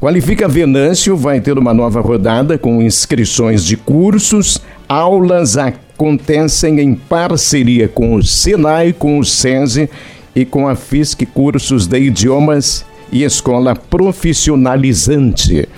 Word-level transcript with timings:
Qualifica 0.00 0.48
Venâncio 0.48 1.14
vai 1.14 1.42
ter 1.42 1.58
uma 1.58 1.74
nova 1.74 2.00
rodada 2.00 2.56
com 2.56 2.80
inscrições 2.80 3.62
de 3.62 3.76
cursos, 3.76 4.58
aulas 4.88 5.58
acontecem 5.58 6.80
em 6.80 6.94
parceria 6.94 7.86
com 7.86 8.14
o 8.14 8.22
Senai, 8.22 8.94
com 8.94 9.18
o 9.18 9.24
SESI 9.24 9.90
e 10.34 10.46
com 10.46 10.66
a 10.66 10.74
FISC 10.74 11.26
Cursos 11.26 11.86
de 11.86 12.00
Idiomas 12.00 12.82
e 13.12 13.24
Escola 13.24 13.76
Profissionalizante. 13.76 15.68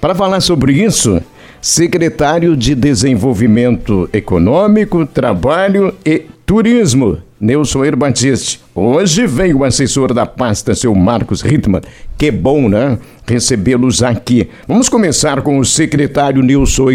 Para 0.00 0.14
falar 0.14 0.40
sobre 0.40 0.72
isso, 0.72 1.20
secretário 1.60 2.56
de 2.56 2.74
Desenvolvimento 2.74 4.08
Econômico, 4.10 5.04
Trabalho 5.04 5.94
e 6.02 6.24
Turismo, 6.46 7.18
Nelson 7.38 7.80
Batiste. 7.96 8.60
Hoje 8.74 9.26
vem 9.26 9.52
o 9.54 9.62
assessor 9.62 10.14
da 10.14 10.24
pasta, 10.24 10.74
seu 10.74 10.94
Marcos 10.94 11.42
Rittmann. 11.42 11.82
Que 12.16 12.30
bom, 12.30 12.68
né? 12.68 12.98
Recebê-los 13.26 14.02
aqui. 14.02 14.48
Vamos 14.66 14.88
começar 14.88 15.42
com 15.42 15.58
o 15.58 15.64
secretário 15.64 16.42
Nilson 16.42 16.86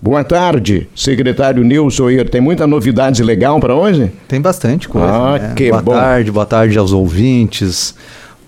Boa 0.00 0.24
tarde, 0.24 0.88
secretário 0.94 1.62
Nilson 1.62 2.06
Tem 2.30 2.40
muita 2.40 2.66
novidade 2.66 3.22
legal 3.22 3.60
para 3.60 3.74
hoje? 3.74 4.10
Tem 4.28 4.40
bastante 4.40 4.88
coisa. 4.88 5.08
Ah, 5.08 5.38
né? 5.38 5.52
que 5.54 5.70
boa 5.70 5.82
bom. 5.82 5.92
tarde, 5.92 6.30
boa 6.30 6.46
tarde 6.46 6.78
aos 6.78 6.92
ouvintes. 6.92 7.94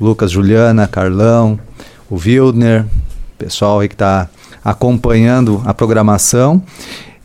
Lucas, 0.01 0.31
Juliana, 0.31 0.87
Carlão, 0.87 1.59
o 2.09 2.17
Wildner, 2.17 2.87
pessoal 3.37 3.81
aí 3.81 3.89
que 3.89 3.95
está 3.95 4.29
acompanhando 4.65 5.63
a 5.67 5.75
programação. 5.75 6.63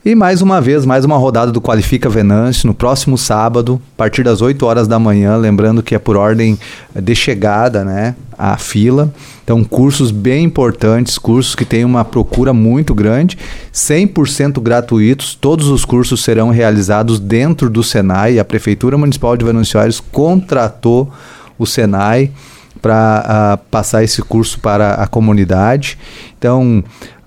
E 0.06 0.16
mais 0.16 0.42
uma 0.42 0.60
vez, 0.60 0.86
mais 0.86 1.06
uma 1.06 1.16
rodada 1.16 1.50
do 1.50 1.62
Qualifica 1.62 2.10
Venâncio 2.10 2.68
no 2.68 2.74
próximo 2.74 3.18
sábado, 3.18 3.82
a 3.94 3.98
partir 3.98 4.22
das 4.22 4.42
8 4.42 4.66
horas 4.66 4.86
da 4.86 5.00
manhã, 5.00 5.38
lembrando 5.38 5.82
que 5.82 5.96
é 5.96 6.00
por 6.00 6.18
ordem 6.18 6.60
de 6.94 7.16
chegada, 7.16 7.86
né, 7.86 8.14
a 8.38 8.58
fila. 8.58 9.14
Então, 9.46 9.64
cursos 9.64 10.12
bem 10.12 10.44
importantes, 10.44 11.18
cursos 11.18 11.56
que 11.56 11.64
têm 11.64 11.86
uma 11.86 12.04
procura 12.04 12.52
muito 12.52 12.94
grande, 12.94 13.38
100% 13.74 14.60
gratuitos. 14.60 15.36
Todos 15.36 15.70
os 15.70 15.86
cursos 15.86 16.22
serão 16.22 16.50
realizados 16.50 17.18
dentro 17.18 17.70
do 17.70 17.82
Senai. 17.82 18.40
A 18.40 18.44
Prefeitura 18.44 18.98
Municipal 18.98 19.38
de 19.38 19.46
Venâncio 19.46 19.80
Aires 19.80 20.02
contratou 20.02 21.10
o 21.58 21.66
Senai 21.66 22.30
para 22.82 23.56
uh, 23.56 23.70
passar 23.72 24.04
esse 24.04 24.22
curso 24.22 24.60
para 24.60 24.96
a 24.96 25.08
comunidade. 25.08 25.98
Então, 26.38 26.84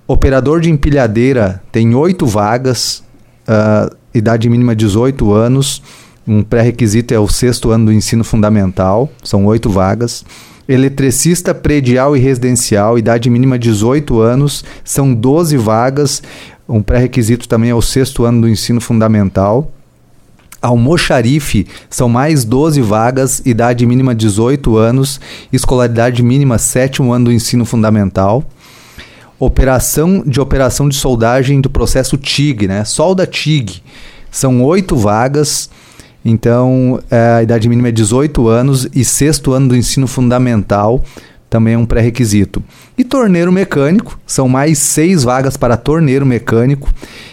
Operador 0.07 0.61
de 0.61 0.71
empilhadeira 0.71 1.61
tem 1.69 1.93
oito 1.93 2.25
vagas, 2.25 3.03
uh, 3.45 3.93
idade 4.13 4.49
mínima 4.49 4.73
18 4.73 5.33
anos. 5.33 5.83
Um 6.25 6.41
pré-requisito 6.41 7.13
é 7.13 7.19
o 7.19 7.27
sexto 7.27 7.71
ano 7.71 7.87
do 7.87 7.91
ensino 7.91 8.23
fundamental, 8.23 9.09
são 9.21 9.45
oito 9.45 9.69
vagas. 9.69 10.23
Eletricista 10.67 11.53
predial 11.53 12.15
e 12.15 12.19
residencial, 12.21 12.97
idade 12.97 13.29
mínima 13.29 13.59
18 13.59 14.21
anos, 14.21 14.63
são 14.81 15.13
12 15.13 15.57
vagas. 15.57 16.23
Um 16.69 16.81
pré-requisito 16.81 17.45
também 17.45 17.71
é 17.71 17.75
o 17.75 17.81
sexto 17.81 18.23
ano 18.23 18.41
do 18.41 18.49
ensino 18.49 18.79
fundamental. 18.79 19.73
Almoxarife 20.61 21.67
são 21.89 22.07
mais 22.07 22.45
12 22.45 22.81
vagas, 22.81 23.41
idade 23.45 23.85
mínima 23.85 24.15
18 24.15 24.77
anos, 24.77 25.19
escolaridade 25.51 26.23
mínima 26.23 26.57
sétimo 26.57 27.11
ano 27.11 27.25
do 27.25 27.31
ensino 27.31 27.65
fundamental 27.65 28.45
operação 29.39 30.23
de 30.25 30.39
operação 30.39 30.89
de 30.89 30.95
soldagem 30.95 31.61
do 31.61 31.69
processo 31.69 32.17
TIG, 32.17 32.67
né? 32.67 32.83
Solda 32.83 33.25
TIG. 33.25 33.81
São 34.31 34.63
oito 34.63 34.95
vagas. 34.95 35.69
Então, 36.23 36.99
é, 37.09 37.35
a 37.37 37.43
idade 37.43 37.69
mínima 37.69 37.87
é 37.87 37.91
18 37.91 38.47
anos 38.47 38.87
e 38.93 39.05
sexto 39.05 39.53
ano 39.53 39.69
do 39.69 39.75
ensino 39.75 40.07
fundamental 40.07 41.03
também 41.49 41.75
é 41.75 41.77
um 41.77 41.85
pré-requisito. 41.85 42.61
E 42.97 43.03
torneiro 43.03 43.51
mecânico, 43.51 44.19
são 44.25 44.49
mais 44.49 44.79
seis 44.79 45.23
vagas 45.23 45.55
para 45.55 45.77
torneiro 45.77 46.25
mecânico, 46.25 46.91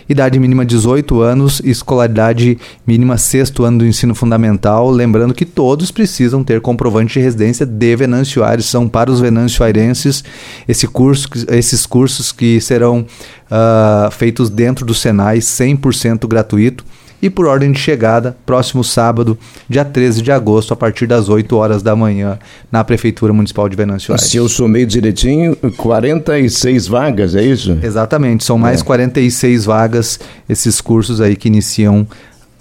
idade 0.08 0.38
mínima 0.38 0.64
18 0.64 1.20
anos, 1.20 1.60
escolaridade 1.64 2.58
mínima 2.86 3.18
sexto 3.18 3.64
ano 3.64 3.78
do 3.78 3.86
ensino 3.86 4.14
fundamental. 4.14 4.90
Lembrando 4.90 5.34
que 5.34 5.44
todos 5.44 5.90
precisam 5.90 6.44
ter 6.44 6.60
comprovante 6.60 7.14
de 7.14 7.20
residência 7.20 7.66
de 7.66 7.96
Venâncio 7.96 8.44
Aires, 8.44 8.66
são 8.66 8.88
para 8.88 9.10
os 9.10 9.20
venancioairenses 9.20 10.22
esse 10.68 10.86
curso, 10.86 11.28
esses 11.48 11.84
cursos 11.84 12.30
que 12.30 12.60
serão 12.60 13.00
uh, 13.00 14.10
feitos 14.12 14.48
dentro 14.48 14.86
do 14.86 14.94
Senai, 14.94 15.38
100% 15.38 16.28
gratuito 16.28 16.84
e 17.24 17.30
por 17.30 17.46
ordem 17.46 17.72
de 17.72 17.78
chegada, 17.78 18.36
próximo 18.44 18.84
sábado, 18.84 19.38
dia 19.66 19.82
13 19.82 20.20
de 20.20 20.30
agosto, 20.30 20.74
a 20.74 20.76
partir 20.76 21.06
das 21.06 21.30
8 21.30 21.56
horas 21.56 21.82
da 21.82 21.96
manhã, 21.96 22.38
na 22.70 22.84
Prefeitura 22.84 23.32
Municipal 23.32 23.66
de 23.66 23.74
Venâncio 23.74 24.12
Aires. 24.12 24.26
Se 24.26 24.36
eu 24.36 24.46
somei 24.46 24.84
direitinho, 24.84 25.56
46 25.78 26.86
vagas, 26.86 27.34
é 27.34 27.42
isso? 27.42 27.78
Exatamente, 27.82 28.44
são 28.44 28.58
mais 28.58 28.82
é. 28.82 28.84
46 28.84 29.64
vagas 29.64 30.20
esses 30.46 30.82
cursos 30.82 31.18
aí 31.18 31.34
que 31.34 31.48
iniciam 31.48 32.06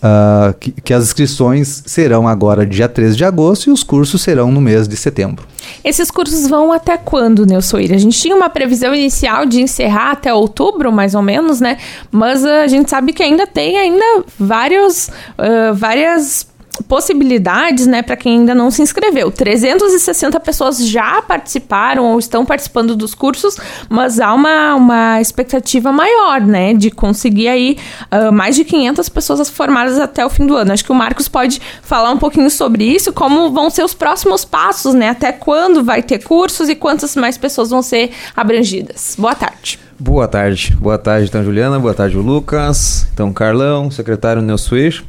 Uh, 0.04 0.54
que, 0.60 0.72
que, 0.72 0.94
as 0.94 1.06
inscrições 1.06 1.82
serão 1.86 2.28
agora 2.28 2.66
dia 2.66 2.90
13 2.90 3.16
de 3.16 3.24
agosto 3.24 3.70
e 3.70 3.72
os 3.72 3.84
cursos 3.84 4.22
serão 4.22 4.52
no 4.52 4.60
mês 4.60 4.86
de 4.86 4.98
setembro. 4.98 5.48
Esses 5.82 6.12
cursos 6.12 6.46
vão 6.46 6.74
até 6.74 6.98
quando, 6.98 7.46
Nilson 7.46 7.78
A 7.78 7.98
gente 7.98 8.20
tinha 8.20 8.36
uma 8.36 8.50
previsão 8.50 8.94
inicial 8.94 9.46
de 9.46 9.62
encerrar 9.62 10.12
até 10.12 10.34
outubro, 10.34 10.92
mais 10.92 11.16
ou 11.16 11.22
menos, 11.22 11.62
né? 11.62 11.78
Mas 12.12 12.44
uh, 12.44 12.50
a 12.50 12.68
gente 12.68 12.90
sabe 12.90 13.14
que 13.14 13.24
ainda 13.24 13.48
tem 13.48 13.78
ainda 13.78 14.26
vários, 14.38 15.08
uh, 15.08 15.74
várias 15.74 16.46
possibilidades, 16.88 17.86
né, 17.86 18.02
para 18.02 18.16
quem 18.16 18.40
ainda 18.40 18.56
não 18.56 18.72
se 18.72 18.82
inscreveu. 18.82 19.32
360 19.32 20.40
pessoas 20.40 20.88
já 20.88 21.22
participaram 21.22 22.06
ou 22.12 22.20
estão 22.20 22.46
participando 22.46 22.96
dos 22.96 23.14
cursos, 23.14 23.58
mas 23.90 24.20
há 24.20 24.34
uma, 24.34 24.76
uma 24.76 25.22
expectativa 25.22 25.92
maior, 25.92 26.42
né, 26.42 26.74
de 26.74 26.90
conseguir 26.90 27.48
aí 27.48 27.78
uh, 28.12 28.32
mais 28.32 28.56
de 28.56 28.66
500 28.66 29.10
pessoas 29.10 29.50
formadas 29.50 30.00
até 30.00 30.26
o 30.26 30.30
fim 30.30 30.46
do 30.46 30.56
ano. 30.56 30.74
Acho 30.74 30.84
que 30.84 30.92
o 30.92 30.96
Marcos 30.96 31.28
pode 31.28 31.62
falar 31.82 32.12
um 32.12 32.18
pouquinho 32.18 32.50
sobre 32.50 32.84
isso, 32.84 33.14
como 33.14 33.52
vão 33.52 33.70
ser 33.70 33.84
os 33.84 33.94
próximos 33.94 34.44
passos, 34.44 34.94
né, 34.94 35.10
até 35.10 35.32
quando 35.32 35.84
vai 35.84 36.02
ter 36.02 36.24
cursos 36.24 36.70
e 36.70 36.76
quantas 36.76 37.16
mais 37.16 37.38
pessoas 37.38 37.70
vão 37.70 37.82
ser 37.82 38.12
abrangidas. 38.36 39.16
Boa 39.18 39.36
tarde. 39.36 39.80
Boa 40.00 40.28
tarde. 40.28 40.76
Boa 40.80 40.98
tarde, 40.98 41.28
então, 41.30 41.44
Juliana. 41.44 41.80
Boa 41.80 41.94
tarde, 41.94 42.18
Lucas. 42.18 43.08
Então, 43.14 43.32
Carlão, 43.32 43.92
secretário 43.92 44.42
Neusuir. 44.42 45.04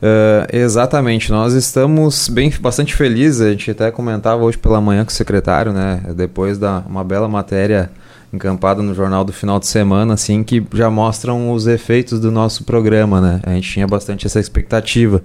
Uh, 0.00 0.46
exatamente, 0.52 1.32
nós 1.32 1.54
estamos 1.54 2.28
bem 2.28 2.52
bastante 2.60 2.94
felizes, 2.94 3.40
a 3.40 3.50
gente 3.50 3.72
até 3.72 3.90
comentava 3.90 4.44
hoje 4.44 4.56
pela 4.56 4.80
manhã 4.80 5.04
com 5.04 5.10
o 5.10 5.14
secretário, 5.14 5.72
né? 5.72 6.00
Depois 6.14 6.56
da 6.56 6.84
uma 6.86 7.02
bela 7.02 7.28
matéria 7.28 7.90
encampada 8.32 8.82
no 8.82 8.94
jornal 8.94 9.24
do 9.24 9.32
final 9.32 9.58
de 9.58 9.66
semana, 9.66 10.14
assim, 10.14 10.42
que 10.42 10.62
já 10.74 10.90
mostram 10.90 11.52
os 11.52 11.66
efeitos 11.66 12.20
do 12.20 12.30
nosso 12.30 12.64
programa, 12.64 13.20
né? 13.20 13.40
A 13.44 13.50
gente 13.50 13.70
tinha 13.70 13.86
bastante 13.86 14.26
essa 14.26 14.38
expectativa. 14.38 15.22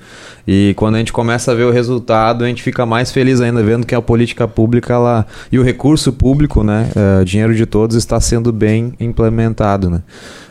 E 0.47 0.73
quando 0.77 0.95
a 0.95 0.97
gente 0.99 1.11
começa 1.11 1.51
a 1.51 1.55
ver 1.55 1.63
o 1.63 1.71
resultado, 1.71 2.43
a 2.43 2.47
gente 2.47 2.63
fica 2.63 2.85
mais 2.85 3.11
feliz 3.11 3.41
ainda 3.41 3.61
vendo 3.61 3.85
que 3.85 3.93
a 3.93 4.01
política 4.01 4.47
pública 4.47 4.97
lá 4.97 5.25
e 5.51 5.59
o 5.59 5.63
recurso 5.63 6.13
público, 6.13 6.63
né? 6.63 6.89
Uh, 6.95 7.25
dinheiro 7.25 7.53
de 7.53 7.65
todos 7.65 7.95
está 7.95 8.19
sendo 8.21 8.51
bem 8.51 8.93
implementado, 8.99 9.89
né? 9.89 10.01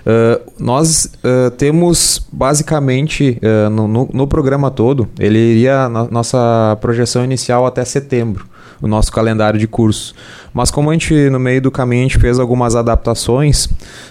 Uh, 0.04 0.52
nós 0.58 1.12
uh, 1.24 1.50
temos 1.52 2.26
basicamente 2.32 3.38
uh, 3.40 3.70
no, 3.70 3.86
no, 3.86 4.10
no, 4.12 4.26
programa 4.26 4.68
todo, 4.68 5.08
ele 5.16 5.38
iria 5.38 5.88
na 5.88 6.04
nossa 6.04 6.76
projeção 6.80 7.22
inicial 7.22 7.64
até 7.64 7.84
setembro 7.84 8.46
o 8.82 8.88
nosso 8.88 9.12
calendário 9.12 9.60
de 9.60 9.68
cursos. 9.68 10.12
Mas 10.52 10.70
como 10.70 10.90
a 10.90 10.92
gente, 10.92 11.14
no 11.30 11.38
meio 11.38 11.60
do 11.60 11.70
caminho, 11.70 12.02
a 12.02 12.08
gente 12.08 12.18
fez 12.18 12.38
algumas 12.38 12.74
adaptações, 12.74 13.68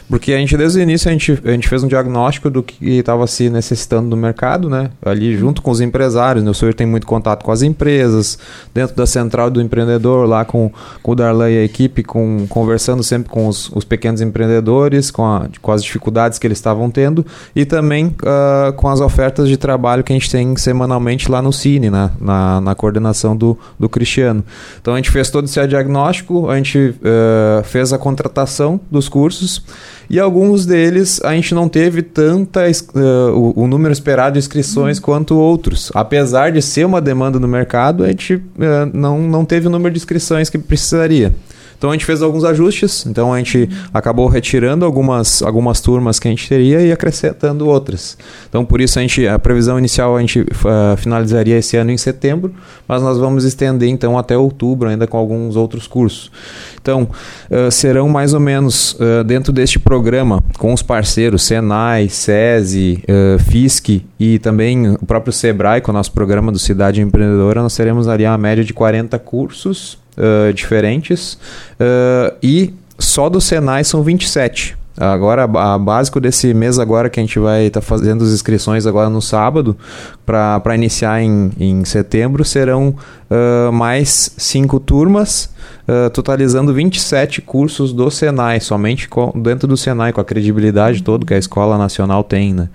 porque 0.10 0.34
a 0.34 0.38
gente, 0.38 0.56
desde 0.58 0.80
o 0.80 0.82
início, 0.82 1.10
a 1.10 1.12
gente, 1.12 1.40
a 1.44 1.52
gente 1.52 1.68
fez 1.68 1.84
um 1.84 1.88
diagnóstico 1.88 2.50
do 2.50 2.64
que 2.64 2.98
estava 2.98 3.26
se 3.28 3.50
necessitando 3.50 4.08
no 4.08 4.18
mercado, 4.18 4.70
né? 4.70 4.92
Ali 5.06 5.38
junto 5.38 5.62
com 5.62 5.72
os 5.72 5.82
empresários, 5.82 6.44
né? 6.44 6.52
O 6.52 6.54
senhor 6.54 6.74
tem 6.74 6.88
muito 6.88 7.06
contato 7.06 7.44
com 7.44 7.52
as 7.52 7.62
empresas, 7.62 8.38
dentro 8.74 8.96
da 8.96 9.06
central 9.06 9.50
do 9.50 9.62
empreendedor, 9.62 10.28
lá 10.28 10.46
com, 10.46 10.72
com 11.02 11.12
o 11.12 11.16
Darlan 11.16 11.50
e 11.50 11.58
a 11.58 11.64
equipe, 11.64 12.04
com, 12.04 12.46
conversando 12.48 13.04
sempre 13.04 13.30
com 13.30 13.48
os, 13.48 13.70
os 13.74 13.84
pequenos 13.84 14.22
empreendedores, 14.22 15.12
com, 15.12 15.26
a, 15.26 15.48
com 15.62 15.72
as 15.72 15.84
dificuldades 15.84 16.40
que 16.40 16.48
eles 16.48 16.58
estavam 16.58 16.90
tendo, 16.90 17.26
e 17.56 17.66
também 17.66 18.08
uh, 18.08 18.74
com 18.74 18.88
as 18.88 19.00
ofertas 19.00 19.48
de 19.48 19.58
trabalho 19.58 20.04
que 20.04 20.12
a 20.12 20.16
gente 20.16 20.30
tem 20.30 20.56
semanalmente 20.56 21.30
lá 21.30 21.42
no 21.42 21.54
Cine, 21.54 21.90
né? 21.90 22.12
na, 22.20 22.62
na 22.62 22.76
coordenação 22.76 23.36
do, 23.36 23.58
do 23.80 23.90
Cristiano. 23.90 24.44
Então 24.80 24.94
a 24.94 24.98
gente 24.98 25.12
fez 25.12 25.30
todo 25.30 25.46
esse 25.46 25.68
diagnóstico, 25.68 26.31
a 26.50 26.58
gente 26.58 26.78
uh, 26.78 27.64
fez 27.64 27.94
a 27.94 27.98
contratação 27.98 28.80
dos 28.90 29.08
cursos 29.08 29.64
e 30.10 30.20
alguns 30.20 30.66
deles 30.66 31.22
a 31.24 31.34
gente 31.34 31.54
não 31.54 31.70
teve 31.70 32.02
tanta 32.02 32.62
uh, 32.70 33.32
o, 33.34 33.64
o, 33.64 33.68
número 33.68 33.94
esperado 33.94 34.34
de 34.34 34.40
inscrições 34.40 34.98
uhum. 34.98 35.04
quanto 35.04 35.38
outros. 35.38 35.92
Apesar 35.94 36.52
de 36.52 36.62
ser 36.62 36.86
uma 36.86 37.00
demanda 37.00 37.40
no 37.40 37.48
mercado, 37.48 38.04
a 38.04 38.08
gente 38.08 38.36
uh, 38.36 38.42
não, 38.94 39.22
não 39.22 39.46
teve 39.46 39.68
o 39.68 39.70
número 39.70 39.94
de 39.94 40.00
inscrições 40.00 40.50
que 40.50 40.58
precisaria. 40.58 41.34
Então 41.82 41.90
a 41.90 41.94
gente 41.94 42.06
fez 42.06 42.22
alguns 42.22 42.44
ajustes, 42.44 43.08
então 43.08 43.34
a 43.34 43.40
gente 43.40 43.68
acabou 43.92 44.28
retirando 44.28 44.86
algumas, 44.86 45.42
algumas 45.42 45.82
turmas 45.82 46.20
que 46.20 46.28
a 46.28 46.32
gente 46.32 46.48
teria 46.48 46.80
e 46.80 46.92
acrescentando 46.92 47.68
outras. 47.68 48.16
Então 48.48 48.64
por 48.64 48.80
isso 48.80 49.00
a 49.00 49.02
gente 49.02 49.28
a 49.28 49.40
previsão 49.40 49.80
inicial 49.80 50.16
a 50.16 50.22
gente 50.22 50.42
uh, 50.42 50.96
finalizaria 50.96 51.58
esse 51.58 51.76
ano 51.78 51.90
em 51.90 51.98
setembro, 51.98 52.54
mas 52.88 53.02
nós 53.02 53.18
vamos 53.18 53.46
estender 53.46 53.90
então 53.90 54.16
até 54.16 54.38
outubro 54.38 54.90
ainda 54.90 55.08
com 55.08 55.18
alguns 55.18 55.56
outros 55.56 55.88
cursos. 55.88 56.32
Então, 56.80 57.10
uh, 57.50 57.72
serão 57.72 58.08
mais 58.08 58.36
ou 58.36 58.40
menos 58.40 58.94
uh, 58.94 59.24
dentro 59.24 59.52
deste 59.52 59.80
programa, 59.80 60.44
com 60.60 60.74
os 60.74 60.84
parceiros 60.84 61.42
Senai, 61.42 62.10
SESI, 62.10 63.04
FISC 63.40 64.06
e 64.20 64.38
também 64.38 64.92
o 64.92 65.06
próprio 65.06 65.34
Sebrae, 65.34 65.82
com 65.82 65.92
o 65.92 65.94
nosso 65.94 66.12
programa 66.12 66.52
do 66.52 66.60
Cidade 66.60 67.02
Empreendedora, 67.02 67.64
nós 67.64 67.76
teremos 67.76 68.08
ali 68.08 68.24
uma 68.24 68.38
média 68.38 68.64
de 68.64 68.72
40 68.72 69.18
cursos 69.18 70.01
diferentes 70.54 71.38
e 72.44 72.74
só 73.00 73.30
do 73.30 73.42
Senai 73.42 73.84
são 73.84 74.04
27. 74.04 74.78
Agora, 74.98 75.44
a 75.46 75.78
básico 75.80 76.20
desse 76.20 76.54
mês 76.54 76.78
agora 76.78 77.10
que 77.10 77.20
a 77.20 77.24
gente 77.24 77.40
vai 77.40 77.66
estar 77.66 77.80
tá 77.80 77.86
fazendo 77.86 78.24
as 78.24 78.32
inscrições 78.32 78.86
agora 78.86 79.10
no 79.10 79.22
sábado 79.22 79.76
para 80.26 80.76
iniciar 80.76 81.22
em, 81.22 81.52
em 81.58 81.86
setembro 81.86 82.44
serão 82.44 82.90
uh, 83.30 83.72
mais 83.72 84.34
cinco 84.38 84.80
turmas, 84.80 85.50
uh, 85.88 86.10
totalizando 86.10 86.74
27 86.74 87.42
cursos 87.42 87.94
do 87.94 88.12
Senai, 88.12 88.60
somente 88.60 89.08
com, 89.08 89.32
dentro 89.34 89.68
do 89.68 89.78
Senai, 89.78 90.12
com 90.12 90.20
a 90.20 90.26
credibilidade 90.26 91.02
toda 91.02 91.26
que 91.26 91.34
a 91.34 91.38
Escola 91.38 91.78
Nacional 91.78 92.24
tem, 92.24 92.54
né? 92.54 92.68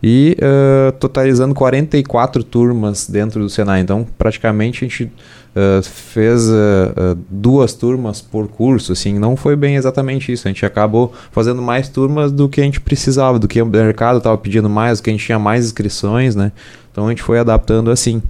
E 0.00 0.36
uh, 0.38 0.92
totalizando 0.92 1.54
44 1.54 2.44
turmas 2.44 3.08
dentro 3.08 3.42
do 3.42 3.50
Senai. 3.50 3.80
Então, 3.80 4.06
praticamente 4.16 4.84
a 4.84 4.88
gente 4.88 5.12
uh, 5.54 5.82
fez 5.82 6.48
uh, 6.48 7.16
duas 7.30 7.72
turmas 7.72 8.20
por 8.20 8.48
curso, 8.48 8.92
assim, 8.92 9.18
não 9.18 9.36
foi 9.36 9.56
bem 9.56 9.76
exatamente 9.76 10.32
isso. 10.32 10.46
A 10.46 10.50
gente 10.50 10.66
acabou 10.66 11.12
fazendo 11.30 11.62
mais 11.62 11.88
turmas 11.88 12.32
do 12.32 12.48
que 12.48 12.60
a 12.60 12.64
gente 12.64 12.80
precisava, 12.80 13.38
do 13.38 13.48
que 13.48 13.60
o 13.60 13.66
mercado 13.66 14.18
estava 14.18 14.36
pedindo 14.36 14.68
mais, 14.68 14.98
do 14.98 15.04
que 15.04 15.10
a 15.10 15.12
gente 15.12 15.24
tinha 15.24 15.38
mais 15.38 15.66
inscrições, 15.66 16.34
né? 16.34 16.52
Então 16.90 17.06
a 17.06 17.10
gente 17.10 17.22
foi 17.22 17.38
adaptando 17.38 17.90
assim. 17.90 18.22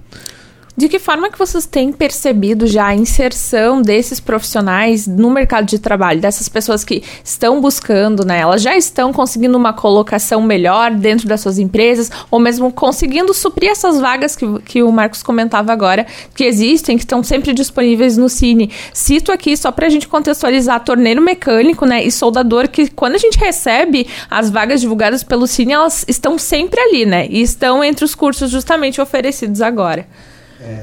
De 0.77 0.89
que 0.89 0.99
forma 0.99 1.29
que 1.29 1.39
vocês 1.39 1.65
têm 1.65 1.89
percebido 1.93 2.67
já 2.67 2.87
a 2.87 2.95
inserção 2.95 3.81
desses 3.81 4.19
profissionais 4.19 5.07
no 5.07 5.29
mercado 5.29 5.65
de 5.65 5.79
trabalho, 5.79 6.19
dessas 6.19 6.49
pessoas 6.49 6.83
que 6.83 7.01
estão 7.23 7.61
buscando, 7.61 8.25
né? 8.25 8.39
Elas 8.41 8.61
já 8.61 8.75
estão 8.75 9.13
conseguindo 9.13 9.57
uma 9.57 9.71
colocação 9.71 10.41
melhor 10.41 10.91
dentro 10.91 11.29
das 11.29 11.39
suas 11.39 11.59
empresas, 11.59 12.11
ou 12.29 12.41
mesmo 12.41 12.73
conseguindo 12.73 13.33
suprir 13.33 13.69
essas 13.69 14.01
vagas 14.01 14.35
que, 14.35 14.45
que 14.63 14.83
o 14.83 14.91
Marcos 14.91 15.23
comentava 15.23 15.71
agora, 15.71 16.05
que 16.35 16.43
existem, 16.43 16.97
que 16.97 17.03
estão 17.03 17.23
sempre 17.23 17.53
disponíveis 17.53 18.17
no 18.17 18.27
Cine. 18.27 18.69
Cito 18.93 19.31
aqui, 19.31 19.55
só 19.55 19.71
para 19.71 19.85
a 19.85 19.89
gente 19.89 20.09
contextualizar, 20.09 20.83
torneiro 20.83 21.21
mecânico, 21.21 21.85
né? 21.85 22.03
E 22.03 22.11
soldador, 22.11 22.67
que 22.67 22.89
quando 22.89 23.15
a 23.15 23.19
gente 23.19 23.39
recebe 23.39 24.07
as 24.29 24.49
vagas 24.49 24.81
divulgadas 24.81 25.23
pelo 25.23 25.47
Cine, 25.47 25.71
elas 25.71 26.03
estão 26.05 26.37
sempre 26.37 26.81
ali, 26.81 27.05
né? 27.05 27.27
E 27.29 27.41
estão 27.41 27.81
entre 27.81 28.03
os 28.03 28.13
cursos 28.13 28.51
justamente 28.51 28.99
oferecidos 28.99 29.61
agora. 29.61 30.05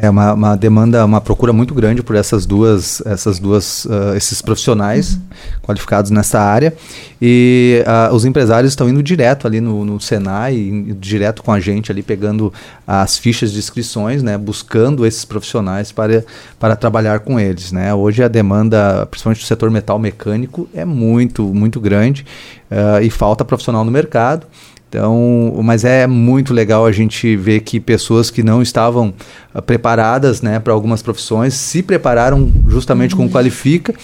É 0.02 0.10
uma, 0.10 0.34
uma, 0.34 0.56
demanda, 0.56 1.04
uma 1.04 1.20
procura 1.20 1.52
muito 1.52 1.74
grande 1.74 2.02
por 2.02 2.14
essas 2.14 2.44
duas, 2.44 3.02
essas 3.06 3.38
duas, 3.38 3.84
uh, 3.86 4.14
esses 4.14 4.42
profissionais 4.42 5.14
uhum. 5.14 5.20
qualificados 5.62 6.10
nessa 6.10 6.38
área 6.40 6.74
e 7.20 7.82
uh, 7.86 8.14
os 8.14 8.24
empresários 8.24 8.72
estão 8.72 8.88
indo 8.88 9.02
direto 9.02 9.46
ali 9.46 9.60
no, 9.60 9.84
no 9.84 10.00
Senai, 10.00 10.94
direto 10.98 11.42
com 11.42 11.52
a 11.52 11.58
gente 11.58 11.90
ali 11.90 12.02
pegando 12.02 12.52
as 12.86 13.16
fichas 13.16 13.50
de 13.50 13.58
inscrições, 13.58 14.22
né, 14.22 14.36
buscando 14.36 15.06
esses 15.06 15.24
profissionais 15.24 15.90
para, 15.90 16.24
para 16.60 16.76
trabalhar 16.76 17.20
com 17.20 17.40
eles, 17.40 17.72
né. 17.72 17.94
Hoje 17.94 18.22
a 18.22 18.28
demanda, 18.28 19.06
principalmente 19.06 19.40
do 19.40 19.46
setor 19.46 19.70
metal 19.70 19.98
mecânico, 19.98 20.68
é 20.74 20.84
muito 20.84 21.44
muito 21.44 21.80
grande 21.80 22.26
uh, 22.70 23.02
e 23.02 23.08
falta 23.08 23.44
profissional 23.44 23.84
no 23.84 23.90
mercado. 23.90 24.46
Então, 24.92 25.58
mas 25.64 25.86
é 25.86 26.06
muito 26.06 26.52
legal 26.52 26.84
a 26.84 26.92
gente 26.92 27.34
ver 27.34 27.60
que 27.60 27.80
pessoas 27.80 28.30
que 28.30 28.42
não 28.42 28.60
estavam 28.60 29.14
uh, 29.54 29.62
preparadas 29.62 30.42
né, 30.42 30.60
para 30.60 30.74
algumas 30.74 31.00
profissões 31.00 31.54
se 31.54 31.82
prepararam 31.82 32.52
justamente 32.68 33.14
uhum. 33.14 33.26
com 33.26 33.32
Qualifica, 33.32 33.94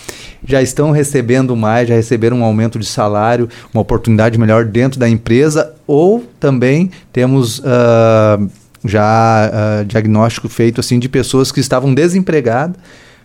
já 0.43 0.63
estão 0.63 0.91
recebendo 0.91 1.55
mais, 1.55 1.91
já 1.91 1.95
receberam 1.95 2.39
um 2.39 2.43
aumento 2.45 2.79
de 2.79 2.87
salário, 2.87 3.51
uma 3.75 3.83
oportunidade 3.83 4.39
melhor 4.39 4.65
dentro 4.65 4.99
da 4.99 5.07
empresa, 5.07 5.75
ou 5.87 6.25
também 6.41 6.91
temos 7.13 7.59
uh, 7.59 8.49
já 8.83 9.51
uh, 9.53 9.85
diagnóstico 9.85 10.49
feito 10.49 10.81
assim 10.81 10.99
de 10.99 11.07
pessoas 11.07 11.53
que 11.53 11.61
estavam 11.61 11.93
desempregadas 11.93 12.77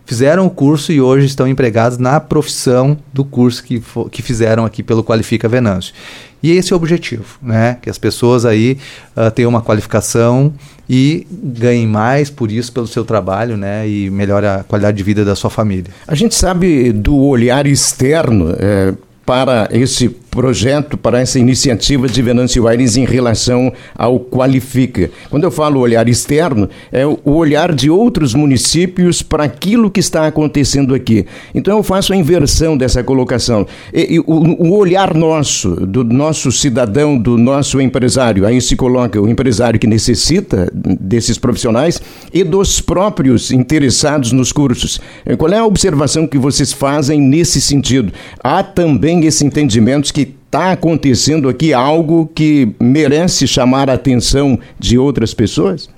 fizeram 0.06 0.46
o 0.46 0.50
curso 0.50 0.92
e 0.92 1.00
hoje 1.00 1.26
estão 1.26 1.48
empregados 1.48 1.98
na 1.98 2.20
profissão 2.20 2.96
do 3.12 3.24
curso 3.24 3.62
que, 3.64 3.82
que 4.10 4.22
fizeram 4.22 4.64
aqui 4.64 4.82
pelo 4.82 5.02
Qualifica 5.02 5.48
Venâncio. 5.48 5.94
E 6.44 6.50
esse 6.50 6.74
é 6.74 6.76
o 6.76 6.76
objetivo, 6.76 7.24
né? 7.40 7.78
Que 7.80 7.88
as 7.88 7.96
pessoas 7.96 8.44
aí 8.44 8.76
uh, 9.16 9.30
tenham 9.30 9.48
uma 9.48 9.62
qualificação 9.62 10.52
e 10.86 11.26
ganhem 11.32 11.86
mais 11.86 12.28
por 12.28 12.52
isso, 12.52 12.70
pelo 12.70 12.86
seu 12.86 13.02
trabalho, 13.02 13.56
né? 13.56 13.88
E 13.88 14.10
melhore 14.10 14.44
a 14.44 14.62
qualidade 14.62 14.94
de 14.94 15.02
vida 15.02 15.24
da 15.24 15.34
sua 15.34 15.48
família. 15.48 15.90
A 16.06 16.14
gente 16.14 16.34
sabe 16.34 16.92
do 16.92 17.16
olhar 17.16 17.66
externo 17.66 18.54
é, 18.58 18.92
para 19.24 19.70
esse 19.72 20.14
projeto, 20.34 20.98
para 20.98 21.20
essa 21.20 21.38
iniciativa 21.38 22.08
de 22.08 22.20
Venâncio 22.20 22.66
Aires 22.66 22.96
em 22.96 23.04
relação 23.04 23.72
ao 23.94 24.18
Qualifica. 24.18 25.08
Quando 25.30 25.44
eu 25.44 25.50
falo 25.50 25.78
olhar 25.78 26.08
externo, 26.08 26.68
é 26.90 27.06
o 27.06 27.18
olhar 27.24 27.72
de 27.72 27.88
outros 27.88 28.34
municípios 28.34 29.22
para 29.22 29.44
aquilo 29.44 29.88
que 29.88 30.00
está 30.00 30.26
acontecendo 30.26 30.92
aqui. 30.92 31.24
Então 31.54 31.76
eu 31.76 31.84
faço 31.84 32.12
a 32.12 32.16
inversão 32.16 32.76
dessa 32.76 33.04
colocação. 33.04 33.64
E, 33.92 34.14
e, 34.14 34.18
o, 34.18 34.24
o, 34.26 34.76
olhar 34.76 35.14
nosso, 35.14 35.70
do 35.86 36.02
nosso 36.02 36.50
cidadão, 36.50 37.16
do 37.16 37.38
nosso 37.38 37.80
empresário, 37.80 38.44
aí 38.44 38.60
se 38.60 38.74
coloca 38.74 39.20
o 39.20 39.28
empresário 39.28 39.78
que 39.78 39.86
necessita 39.86 40.68
desses 40.74 41.38
profissionais 41.38 42.02
e 42.32 42.42
dos 42.42 42.80
próprios 42.80 43.52
interessados 43.52 44.32
nos 44.32 44.50
cursos. 44.50 45.00
Qual 45.38 45.52
é 45.52 45.58
a 45.58 45.64
observação 45.64 46.26
que 46.26 46.38
vocês 46.38 46.72
fazem 46.72 47.20
nesse 47.20 47.60
sentido? 47.60 48.12
Há 48.42 48.64
também 48.64 49.24
esse 49.26 49.44
entendimento 49.44 50.12
que 50.12 50.23
está 50.54 50.70
acontecendo 50.70 51.48
aqui 51.48 51.74
algo 51.74 52.30
que 52.32 52.72
merece 52.80 53.44
chamar 53.44 53.90
a 53.90 53.94
atenção 53.94 54.56
de 54.78 54.96
outras 54.96 55.34
pessoas? 55.34 55.90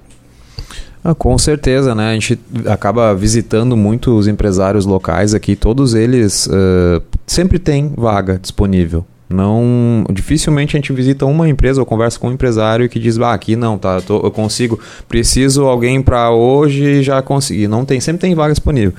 Ah, 1.05 1.15
com 1.15 1.37
certeza, 1.37 1.95
né? 1.95 2.11
A 2.11 2.13
gente 2.15 2.41
acaba 2.65 3.15
visitando 3.15 3.77
muito 3.77 4.17
os 4.17 4.27
empresários 4.27 4.87
locais 4.87 5.35
aqui, 5.35 5.55
todos 5.55 5.95
eles 5.95 6.47
uh, 6.47 7.03
sempre 7.27 7.59
têm 7.59 7.93
vaga 7.95 8.39
disponível. 8.39 9.05
Não, 9.29 10.05
dificilmente 10.13 10.77
a 10.77 10.79
gente 10.79 10.93
visita 10.93 11.27
uma 11.27 11.49
empresa 11.49 11.81
ou 11.81 11.87
conversa 11.87 12.19
com 12.19 12.29
um 12.29 12.33
empresário 12.33 12.89
que 12.89 13.01
diz, 13.01 13.19
ah, 13.19 13.33
aqui 13.33 13.57
não, 13.57 13.77
tá, 13.77 14.01
tô, 14.01 14.21
eu 14.21 14.31
consigo, 14.31 14.79
preciso 15.09 15.65
alguém 15.65 16.01
para 16.01 16.31
hoje 16.31 17.03
já 17.03 17.21
consegui. 17.21 17.67
Não 17.67 17.85
tem, 17.85 17.99
sempre 17.99 18.21
tem 18.21 18.35
vaga 18.37 18.53
disponível. 18.53 18.93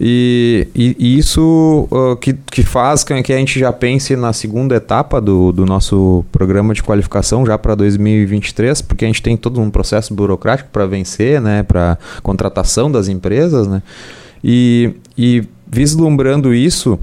E, 0.00 0.66
e, 0.74 0.96
e 0.98 1.18
isso 1.18 1.86
uh, 1.90 2.16
que, 2.16 2.32
que 2.32 2.62
faz 2.62 3.04
que 3.04 3.12
a 3.12 3.36
gente 3.36 3.58
já 3.58 3.70
pense 3.70 4.16
na 4.16 4.32
segunda 4.32 4.74
etapa 4.74 5.20
do, 5.20 5.52
do 5.52 5.66
nosso 5.66 6.24
programa 6.32 6.72
de 6.72 6.82
qualificação 6.82 7.44
já 7.44 7.58
para 7.58 7.74
2023, 7.74 8.80
porque 8.80 9.04
a 9.04 9.08
gente 9.08 9.22
tem 9.22 9.36
todo 9.36 9.60
um 9.60 9.70
processo 9.70 10.14
burocrático 10.14 10.70
para 10.72 10.86
vencer, 10.86 11.40
né, 11.40 11.62
para 11.62 11.98
contratação 12.22 12.90
das 12.90 13.08
empresas, 13.08 13.66
né? 13.66 13.82
E, 14.42 14.94
e 15.16 15.44
vislumbrando 15.66 16.54
isso, 16.54 16.98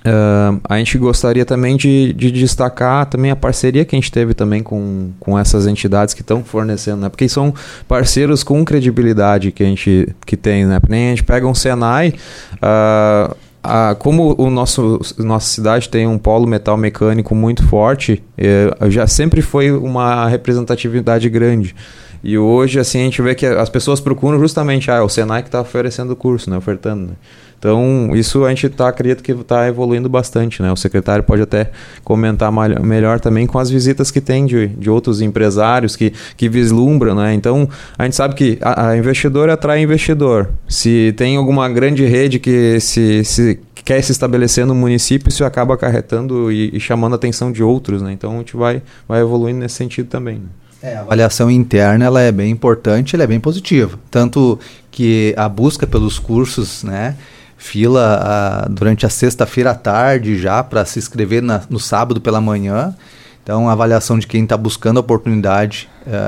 Uh, 0.00 0.58
a 0.64 0.78
gente 0.78 0.96
gostaria 0.96 1.44
também 1.44 1.76
de, 1.76 2.14
de, 2.14 2.30
destacar 2.30 3.04
também 3.04 3.30
a 3.30 3.36
parceria 3.36 3.84
que 3.84 3.94
a 3.94 3.98
gente 3.98 4.10
teve 4.10 4.32
também 4.32 4.62
com, 4.62 5.10
com 5.20 5.38
essas 5.38 5.66
entidades 5.66 6.14
que 6.14 6.22
estão 6.22 6.42
fornecendo, 6.42 7.02
né? 7.02 7.08
Porque 7.10 7.28
são 7.28 7.52
parceiros 7.86 8.42
com 8.42 8.64
credibilidade 8.64 9.52
que 9.52 9.62
a 9.62 9.66
gente 9.66 10.08
que 10.24 10.38
tem, 10.38 10.64
né? 10.64 10.80
Nem 10.88 11.08
a 11.08 11.10
gente 11.10 11.24
pega 11.24 11.46
um 11.46 11.54
Senai, 11.54 12.14
uh, 12.54 13.36
uh, 13.62 13.94
como 13.98 14.34
o 14.38 14.48
nosso 14.48 14.98
nossa 15.18 15.46
cidade 15.46 15.90
tem 15.90 16.06
um 16.06 16.16
polo 16.16 16.46
metal 16.46 16.78
mecânico 16.78 17.34
muito 17.34 17.62
forte, 17.68 18.22
eh, 18.38 18.70
já 18.88 19.06
sempre 19.06 19.42
foi 19.42 19.70
uma 19.70 20.26
representatividade 20.28 21.28
grande. 21.28 21.74
E 22.22 22.36
hoje, 22.36 22.78
assim, 22.78 23.00
a 23.00 23.04
gente 23.04 23.20
vê 23.22 23.34
que 23.34 23.46
as 23.46 23.68
pessoas 23.70 23.98
procuram 23.98 24.38
justamente, 24.38 24.90
ah, 24.90 24.96
é 24.96 25.00
o 25.00 25.08
Senai 25.08 25.42
que 25.42 25.48
está 25.48 25.60
oferecendo 25.60 26.12
o 26.12 26.16
curso, 26.16 26.50
né? 26.50 26.56
Ofertando, 26.56 27.08
né? 27.08 27.12
Então, 27.60 28.12
isso 28.14 28.46
a 28.46 28.48
gente 28.48 28.70
tá, 28.70 28.88
acredita 28.88 29.22
que 29.22 29.32
está 29.32 29.68
evoluindo 29.68 30.08
bastante, 30.08 30.62
né? 30.62 30.72
O 30.72 30.76
secretário 30.76 31.22
pode 31.22 31.42
até 31.42 31.70
comentar 32.02 32.50
melhor 32.80 33.20
também 33.20 33.46
com 33.46 33.58
as 33.58 33.68
visitas 33.68 34.10
que 34.10 34.18
tem 34.18 34.46
de, 34.46 34.68
de 34.68 34.88
outros 34.88 35.20
empresários 35.20 35.94
que, 35.94 36.10
que 36.38 36.48
vislumbram, 36.48 37.14
né? 37.14 37.34
Então, 37.34 37.68
a 37.98 38.04
gente 38.04 38.16
sabe 38.16 38.34
que 38.34 38.58
a, 38.62 38.88
a 38.88 38.96
investidor 38.96 39.50
atrai 39.50 39.82
investidor. 39.82 40.48
Se 40.66 41.12
tem 41.18 41.36
alguma 41.36 41.68
grande 41.68 42.06
rede 42.06 42.38
que 42.38 42.80
se, 42.80 43.22
se 43.26 43.60
quer 43.84 44.02
se 44.02 44.10
estabelecer 44.10 44.64
no 44.64 44.74
município, 44.74 45.28
isso 45.28 45.44
acaba 45.44 45.74
acarretando 45.74 46.50
e, 46.50 46.74
e, 46.74 46.80
chamando 46.80 47.12
a 47.12 47.16
atenção 47.16 47.52
de 47.52 47.62
outros, 47.62 48.00
né? 48.00 48.10
Então, 48.10 48.36
a 48.36 48.38
gente 48.38 48.56
vai, 48.56 48.80
vai 49.06 49.20
evoluindo 49.20 49.58
nesse 49.58 49.74
sentido 49.74 50.08
também. 50.08 50.36
Né? 50.36 50.48
É, 50.82 50.96
a 50.96 51.02
avaliação 51.02 51.50
interna 51.50 52.06
ela 52.06 52.22
é 52.22 52.32
bem 52.32 52.50
importante, 52.50 53.14
ela 53.14 53.24
é 53.24 53.26
bem 53.26 53.38
positiva. 53.38 53.98
Tanto 54.10 54.58
que 54.90 55.34
a 55.36 55.46
busca 55.46 55.86
pelos 55.86 56.18
cursos, 56.18 56.82
né? 56.82 57.16
Fila 57.60 58.64
a, 58.64 58.68
durante 58.68 59.04
a 59.04 59.10
sexta-feira 59.10 59.72
à 59.72 59.74
tarde 59.74 60.38
já 60.38 60.64
para 60.64 60.82
se 60.86 60.98
inscrever 60.98 61.42
na, 61.42 61.60
no 61.68 61.78
sábado 61.78 62.18
pela 62.18 62.40
manhã. 62.40 62.96
Então, 63.42 63.68
avaliação 63.68 64.18
de 64.18 64.26
quem 64.26 64.44
está 64.44 64.56
buscando 64.56 64.96
a 64.96 65.00
oportunidade 65.00 65.86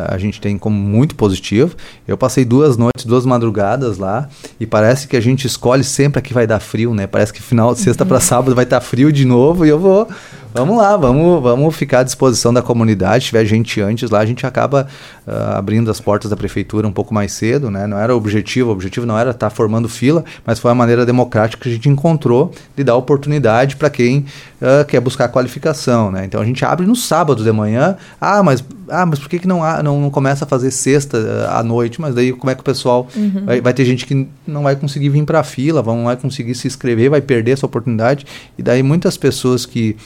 a 0.08 0.18
gente 0.18 0.40
tem 0.40 0.58
como 0.58 0.76
muito 0.76 1.14
positivo. 1.14 1.74
Eu 2.06 2.16
passei 2.16 2.44
duas 2.44 2.76
noites, 2.76 3.04
duas 3.04 3.24
madrugadas 3.24 3.98
lá 3.98 4.28
e 4.60 4.66
parece 4.66 5.08
que 5.08 5.16
a 5.16 5.20
gente 5.20 5.46
escolhe 5.46 5.84
sempre 5.84 6.18
a 6.18 6.22
que 6.22 6.34
vai 6.34 6.46
dar 6.46 6.60
frio, 6.60 6.94
né? 6.94 7.06
Parece 7.06 7.32
que 7.32 7.42
final 7.42 7.74
de 7.74 7.80
sexta 7.80 8.04
para 8.04 8.20
sábado 8.20 8.54
vai 8.54 8.64
estar 8.64 8.80
tá 8.80 8.86
frio 8.86 9.12
de 9.12 9.24
novo 9.24 9.64
e 9.64 9.68
eu 9.68 9.78
vou 9.78 10.08
Vamos 10.54 10.76
lá, 10.76 10.98
vamos, 10.98 11.42
vamos 11.42 11.74
ficar 11.74 12.00
à 12.00 12.02
disposição 12.02 12.52
da 12.52 12.60
comunidade. 12.60 13.24
Se 13.24 13.30
tiver 13.30 13.44
gente 13.46 13.80
antes 13.80 14.10
lá, 14.10 14.18
a 14.18 14.26
gente 14.26 14.46
acaba 14.46 14.86
uh, 15.26 15.56
abrindo 15.56 15.90
as 15.90 15.98
portas 15.98 16.30
da 16.30 16.36
prefeitura 16.36 16.86
um 16.86 16.92
pouco 16.92 17.14
mais 17.14 17.32
cedo, 17.32 17.70
né? 17.70 17.86
Não 17.86 17.98
era 17.98 18.12
o 18.12 18.18
objetivo, 18.18 18.68
o 18.68 18.72
objetivo 18.72 19.06
não 19.06 19.18
era 19.18 19.30
estar 19.30 19.48
tá 19.48 19.54
formando 19.54 19.88
fila, 19.88 20.22
mas 20.44 20.58
foi 20.58 20.70
a 20.70 20.74
maneira 20.74 21.06
democrática 21.06 21.62
que 21.62 21.70
a 21.70 21.72
gente 21.72 21.88
encontrou 21.88 22.52
de 22.76 22.84
dar 22.84 22.96
oportunidade 22.96 23.76
para 23.76 23.88
quem 23.88 24.26
uh, 24.60 24.84
quer 24.86 25.00
buscar 25.00 25.26
qualificação, 25.28 26.10
né? 26.10 26.26
Então 26.26 26.38
a 26.38 26.44
gente 26.44 26.62
abre 26.66 26.84
no 26.84 26.94
sábado 26.94 27.42
de 27.42 27.50
manhã. 27.50 27.96
Ah, 28.20 28.42
mas, 28.42 28.62
ah, 28.90 29.06
mas 29.06 29.18
por 29.18 29.30
que, 29.30 29.38
que 29.38 29.48
não, 29.48 29.61
há, 29.62 29.82
não, 29.82 30.00
não 30.00 30.10
começa 30.10 30.44
a 30.44 30.48
fazer 30.48 30.70
sexta 30.70 31.18
uh, 31.18 31.58
à 31.58 31.62
noite? 31.62 32.00
Mas 32.00 32.14
daí 32.14 32.32
como 32.32 32.50
é 32.50 32.54
que 32.54 32.60
o 32.60 32.64
pessoal. 32.64 33.06
Uhum. 33.14 33.44
Vai, 33.44 33.60
vai 33.60 33.74
ter 33.74 33.84
gente 33.84 34.06
que 34.06 34.28
não 34.46 34.62
vai 34.62 34.76
conseguir 34.76 35.08
vir 35.08 35.24
para 35.24 35.40
a 35.40 35.44
fila, 35.44 35.82
não 35.82 36.04
vai 36.04 36.16
conseguir 36.16 36.54
se 36.54 36.66
inscrever, 36.66 37.10
vai 37.10 37.20
perder 37.20 37.52
essa 37.52 37.66
oportunidade. 37.66 38.26
E 38.58 38.62
daí 38.62 38.82
muitas 38.82 39.16
pessoas 39.16 39.64
que 39.66 39.96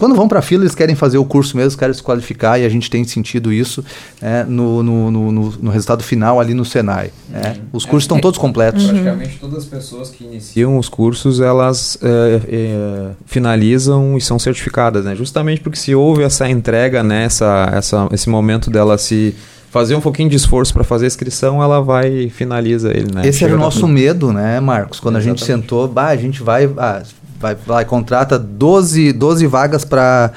quando 0.00 0.14
vão 0.16 0.26
para 0.26 0.38
a 0.38 0.42
fila, 0.42 0.62
eles 0.62 0.74
querem 0.74 0.94
fazer 0.96 1.18
o 1.18 1.24
curso 1.24 1.56
mesmo, 1.56 1.78
querem 1.78 1.94
se 1.94 2.02
qualificar 2.02 2.58
e 2.58 2.64
a 2.64 2.68
gente 2.68 2.90
tem 2.90 3.04
sentido 3.04 3.52
isso 3.52 3.84
é, 4.20 4.44
no, 4.44 4.82
no, 4.82 5.10
no, 5.10 5.32
no, 5.32 5.70
resultado 5.70 6.02
final 6.02 6.40
ali 6.40 6.54
no 6.54 6.64
Senai. 6.64 7.10
Né? 7.28 7.56
Uhum. 7.56 7.62
Os 7.74 7.84
cursos 7.84 8.04
estão 8.04 8.16
é, 8.16 8.20
todos 8.20 8.38
completos. 8.38 8.84
Uhum. 8.84 8.90
Praticamente 8.90 9.38
todas 9.38 9.58
as 9.58 9.64
pessoas 9.66 10.10
que 10.10 10.24
iniciam 10.24 10.78
os 10.78 10.88
cursos, 10.88 11.40
elas 11.40 11.98
é, 12.02 12.40
é, 12.48 13.10
finalizam 13.26 14.16
e 14.16 14.20
são 14.20 14.38
certificadas, 14.38 15.04
né? 15.04 15.14
Justamente 15.14 15.60
porque 15.60 15.78
se 15.78 15.94
houve 15.94 16.22
essa 16.22 16.48
entrega, 16.48 17.02
né? 17.02 17.24
essa, 17.24 17.70
essa, 17.74 18.08
esse 18.10 18.28
momento 18.28 18.70
dela 18.70 18.96
se 18.96 19.34
fazer 19.70 19.94
um 19.94 20.00
pouquinho 20.00 20.28
de 20.28 20.36
esforço 20.36 20.72
para 20.72 20.82
fazer 20.82 21.04
a 21.04 21.08
inscrição, 21.08 21.62
ela 21.62 21.80
vai 21.80 22.08
e 22.08 22.30
finaliza 22.30 22.90
ele, 22.90 23.14
né? 23.14 23.26
Esse 23.26 23.38
Chega 23.38 23.52
era 23.52 23.60
o 23.60 23.62
nosso 23.62 23.86
medo, 23.86 24.32
né, 24.32 24.58
Marcos? 24.58 24.98
Quando 24.98 25.16
Exatamente. 25.16 25.44
a 25.44 25.46
gente 25.46 25.62
sentou, 25.62 25.86
bah, 25.86 26.08
a 26.08 26.16
gente 26.16 26.42
vai, 26.42 26.68
ah, 26.76 27.02
vai, 27.40 27.54
vai 27.54 27.84
contrata 27.84 28.38
12, 28.38 29.12
12 29.12 29.46
vagas 29.46 29.84
para 29.84 30.32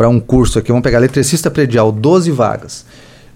um 0.00 0.20
curso 0.20 0.58
aqui. 0.58 0.68
Vamos 0.68 0.82
pegar 0.82 0.98
eletricista 0.98 1.50
predial, 1.50 1.92
12 1.92 2.30
vagas. 2.32 2.84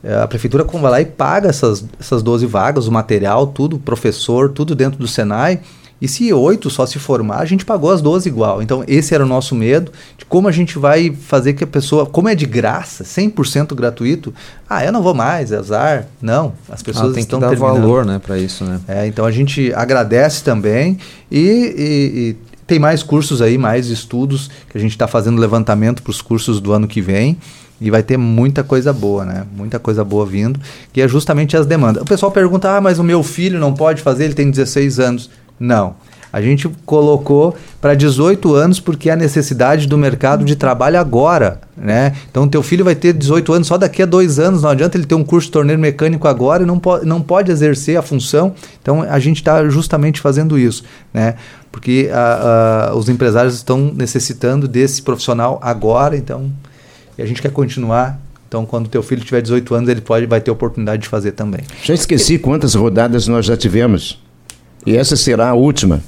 É, 0.05 0.17
a 0.17 0.26
prefeitura 0.26 0.64
vai 0.64 0.91
lá 0.91 1.00
e 1.00 1.05
paga 1.07 1.49
essas, 1.49 1.85
essas 1.99 2.23
12 2.23 2.45
vagas, 2.47 2.88
o 2.88 2.93
material, 2.93 3.47
tudo, 3.47 3.79
professor, 3.79 4.50
tudo 4.50 4.75
dentro 4.75 4.99
do 4.99 5.07
Senai. 5.07 5.61
E 6.00 6.09
se 6.09 6.33
oito 6.33 6.69
só 6.69 6.85
se 6.85 6.99
formar, 6.99 7.38
a 7.38 7.45
gente 7.45 7.64
pagou 7.64 7.88
as 7.93 8.02
12 8.02 8.29
igual. 8.29 8.61
Então, 8.61 8.83
esse 8.88 9.14
era 9.14 9.23
o 9.23 9.26
nosso 9.26 9.55
medo 9.55 9.93
de 10.19 10.25
como 10.25 10.49
a 10.49 10.50
gente 10.50 10.76
vai 10.76 11.12
fazer 11.12 11.52
que 11.52 11.62
a 11.62 11.67
pessoa, 11.67 12.05
como 12.05 12.29
é 12.29 12.35
de 12.35 12.45
graça, 12.45 13.05
100% 13.05 13.73
gratuito, 13.76 14.35
ah, 14.69 14.85
eu 14.85 14.91
não 14.91 15.00
vou 15.00 15.14
mais, 15.14 15.52
é 15.52 15.59
azar. 15.59 16.09
Não, 16.21 16.55
as 16.69 16.83
pessoas 16.83 17.12
ah, 17.12 17.14
tem 17.14 17.23
estão 17.23 17.38
que 17.38 17.45
dar 17.45 17.50
terminando. 17.50 17.83
valor, 17.83 18.05
né, 18.05 18.19
para 18.19 18.37
isso, 18.37 18.64
né? 18.64 18.81
É, 18.88 19.07
então 19.07 19.25
a 19.25 19.31
gente 19.31 19.73
agradece 19.75 20.43
também 20.43 20.99
e, 21.31 21.38
e, 21.38 22.19
e 22.19 22.37
tem 22.73 22.79
mais 22.79 23.02
cursos 23.02 23.43
aí, 23.43 23.59
mais 23.59 23.88
estudos 23.88 24.49
que 24.71 24.79
a 24.79 24.81
gente 24.81 24.93
está 24.93 25.07
fazendo 25.07 25.38
levantamento 25.38 26.02
para 26.02 26.11
os 26.11 26.23
cursos 26.23 26.59
do 26.59 26.73
ano 26.73 26.88
que 26.88 27.02
vem. 27.02 27.37
E 27.79 27.91
vai 27.91 28.02
ter 28.02 28.17
muita 28.17 28.64
coisa 28.64 28.95
boa, 28.95 29.26
né? 29.26 29.45
Muita 29.55 29.79
coisa 29.79 30.02
boa 30.02 30.25
vindo, 30.25 30.59
que 30.91 31.02
é 31.02 31.09
justamente 31.09 31.55
as 31.55 31.67
demandas. 31.67 32.02
O 32.02 32.07
pessoal 32.07 32.33
pergunta: 32.33 32.75
ah, 32.75 32.81
mas 32.81 32.99
o 32.99 33.05
meu 33.05 33.23
filho 33.23 33.59
não 33.59 33.75
pode 33.75 34.00
fazer, 34.00 34.25
ele 34.25 34.35
tem 34.35 34.50
16 34.50 35.00
anos. 35.00 35.29
Não. 35.61 35.97
A 36.33 36.41
gente 36.41 36.69
colocou 36.87 37.55
para 37.81 37.95
18 37.95 38.55
anos 38.55 38.81
porque 38.81 39.11
é 39.11 39.12
a 39.12 39.17
necessidade 39.17 39.87
do 39.87 39.99
mercado 39.99 40.45
de 40.45 40.57
trabalho 40.57 40.99
agora, 40.99 41.61
né? 41.77 42.15
Então 42.31 42.49
teu 42.49 42.62
filho 42.62 42.85
vai 42.85 42.95
ter 42.95 43.12
18 43.12 43.53
anos 43.53 43.69
só 43.69 43.77
daqui 43.77 44.03
a 44.03 44.07
dois 44.07 44.39
anos. 44.39 44.62
Não 44.62 44.71
adianta 44.71 44.97
ele 44.97 45.05
ter 45.05 45.15
um 45.15 45.25
curso 45.25 45.49
de 45.49 45.53
torneiro 45.53 45.81
mecânico 45.81 46.27
agora 46.27 46.62
e 46.62 46.67
não, 46.67 46.79
po 46.79 47.05
não 47.05 47.21
pode 47.21 47.53
exercer 47.53 47.99
a 47.99 48.03
função. 48.03 48.55
Então 48.81 49.03
a 49.03 49.19
gente 49.19 49.37
está 49.37 49.69
justamente 49.69 50.21
fazendo 50.21 50.59
isso, 50.59 50.85
né? 51.12 51.35
Porque 51.71 52.11
a, 52.12 52.91
a, 52.91 52.95
os 52.95 53.09
empresários 53.09 53.55
estão 53.55 53.93
necessitando 53.95 54.67
desse 54.67 55.03
profissional 55.03 55.59
agora, 55.62 56.17
então 56.17 56.51
e 57.19 57.23
a 57.23 57.27
gente 57.27 57.43
quer 57.43 57.51
continuar 57.51 58.19
então, 58.53 58.67
quando 58.67 58.87
teu 58.87 59.03
filho 59.03 59.25
tiver 59.25 59.41
18 59.41 59.75
anos, 59.75 59.89
ele 59.89 60.03
pode, 60.03 60.27
vai 60.27 60.39
ter 60.39 60.51
oportunidade 60.51 61.05
de 61.05 61.09
fazer 61.09 61.33
também. 61.33 61.62
Já 61.83 61.95
esqueci 61.95 62.39
quantas 62.39 62.75
rodadas 62.75 63.27
nós 63.27 63.47
já 63.47 63.57
tivemos. 63.57 64.21
E 64.85 64.95
essa 64.95 65.17
será 65.17 65.49
a 65.49 65.55
última. 65.55 66.03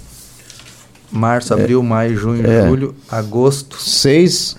Março, 1.15 1.55
abril, 1.55 1.81
é, 1.81 1.83
maio, 1.83 2.17
junho, 2.17 2.47
é, 2.47 2.67
julho, 2.67 2.95
agosto. 3.11 3.81
Seis. 3.81 4.57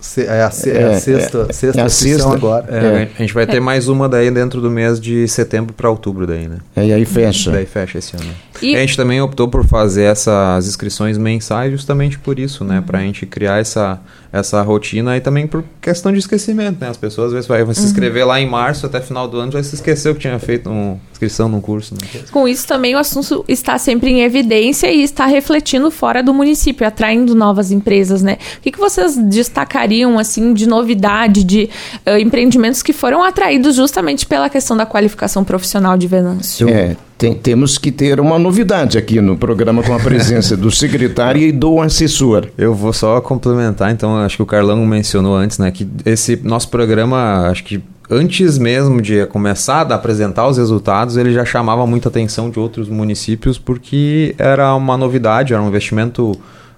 Se, 0.00 0.22
é, 0.22 0.30
a, 0.30 0.32
é, 0.32 0.38
é 0.38 0.42
a 0.44 0.50
sexta, 0.50 1.46
é, 1.48 1.52
sexta, 1.52 1.80
é 1.80 1.84
a 1.84 1.88
sexta 1.88 2.32
agora. 2.32 2.66
É, 2.68 3.08
a 3.16 3.22
gente 3.22 3.32
vai 3.32 3.46
ter 3.46 3.60
mais 3.60 3.86
uma 3.86 4.08
daí 4.08 4.30
dentro 4.32 4.60
do 4.60 4.68
mês 4.68 5.00
de 5.00 5.28
setembro 5.28 5.72
para 5.72 5.88
outubro 5.88 6.26
daí, 6.26 6.48
né? 6.48 6.58
É, 6.74 6.86
e 6.86 6.92
aí 6.92 7.04
fecha. 7.04 7.52
Daí 7.52 7.66
fecha 7.66 7.98
esse 7.98 8.16
ano. 8.16 8.32
E... 8.62 8.76
A 8.76 8.80
gente 8.80 8.96
também 8.96 9.20
optou 9.20 9.48
por 9.48 9.66
fazer 9.66 10.04
essas 10.04 10.66
inscrições 10.66 11.18
mensais 11.18 11.72
justamente 11.72 12.18
por 12.18 12.38
isso, 12.38 12.64
né? 12.64 12.78
Uhum. 12.78 12.82
Para 12.82 12.98
a 12.98 13.02
gente 13.02 13.26
criar 13.26 13.58
essa 13.58 14.00
essa 14.32 14.62
rotina 14.62 15.14
e 15.14 15.20
também 15.20 15.46
por 15.46 15.62
questão 15.78 16.10
de 16.10 16.18
esquecimento, 16.18 16.80
né? 16.80 16.88
As 16.88 16.96
pessoas 16.96 17.26
às 17.26 17.32
vezes 17.34 17.46
vai, 17.46 17.62
vai 17.62 17.74
se 17.74 17.82
uhum. 17.82 17.86
inscrever 17.86 18.22
uhum. 18.22 18.30
lá 18.30 18.40
em 18.40 18.48
março 18.48 18.86
até 18.86 18.98
final 18.98 19.28
do 19.28 19.38
ano 19.38 19.52
já 19.52 19.62
se 19.62 19.74
esqueceu 19.74 20.14
que 20.14 20.20
tinha 20.20 20.38
feito 20.38 20.70
uma 20.70 20.98
inscrição 21.12 21.50
num 21.50 21.60
curso. 21.60 21.94
Né? 21.94 22.22
Com 22.30 22.48
isso 22.48 22.66
também 22.66 22.94
o 22.94 22.98
assunto 22.98 23.44
está 23.46 23.76
sempre 23.76 24.10
em 24.10 24.22
evidência 24.22 24.90
e 24.90 25.02
está 25.02 25.26
refletindo 25.26 25.90
fora 25.90 26.22
do 26.22 26.32
município, 26.32 26.86
atraindo 26.86 27.34
novas 27.34 27.70
empresas, 27.70 28.22
né? 28.22 28.38
O 28.56 28.60
que, 28.62 28.72
que 28.72 28.78
vocês 28.78 29.16
destacariam 29.16 30.18
assim 30.18 30.54
de 30.54 30.66
novidade, 30.66 31.44
de 31.44 31.68
uh, 32.06 32.16
empreendimentos 32.16 32.82
que 32.82 32.94
foram 32.94 33.22
atraídos 33.22 33.76
justamente 33.76 34.24
pela 34.24 34.48
questão 34.48 34.74
da 34.74 34.86
qualificação 34.86 35.44
profissional 35.44 35.98
de 35.98 36.06
Venâncio? 36.06 36.70
É, 36.70 36.96
tem, 37.22 37.34
temos 37.34 37.78
que 37.78 37.92
ter 37.92 38.18
uma 38.18 38.36
novidade 38.36 38.98
aqui 38.98 39.20
no 39.20 39.36
programa 39.36 39.80
com 39.80 39.94
a 39.94 40.00
presença 40.00 40.56
do 40.56 40.72
secretário 40.72 41.40
e 41.40 41.52
do 41.52 41.80
assessor. 41.80 42.48
Eu 42.58 42.74
vou 42.74 42.92
só 42.92 43.20
complementar, 43.20 43.92
então, 43.92 44.16
acho 44.16 44.34
que 44.38 44.42
o 44.42 44.46
Carlão 44.46 44.84
mencionou 44.84 45.36
antes, 45.36 45.56
né, 45.56 45.70
que 45.70 45.86
esse 46.04 46.34
nosso 46.42 46.68
programa, 46.68 47.48
acho 47.48 47.62
que 47.62 47.80
antes 48.10 48.58
mesmo 48.58 49.00
de 49.00 49.24
começar 49.26 49.86
a 49.92 49.94
apresentar 49.94 50.48
os 50.48 50.58
resultados, 50.58 51.16
ele 51.16 51.32
já 51.32 51.44
chamava 51.44 51.86
muita 51.86 52.08
atenção 52.08 52.50
de 52.50 52.58
outros 52.58 52.88
municípios 52.88 53.56
porque 53.56 54.34
era 54.36 54.74
uma 54.74 54.96
novidade, 54.96 55.54
era 55.54 55.62
um 55.62 55.68
investimento 55.68 56.32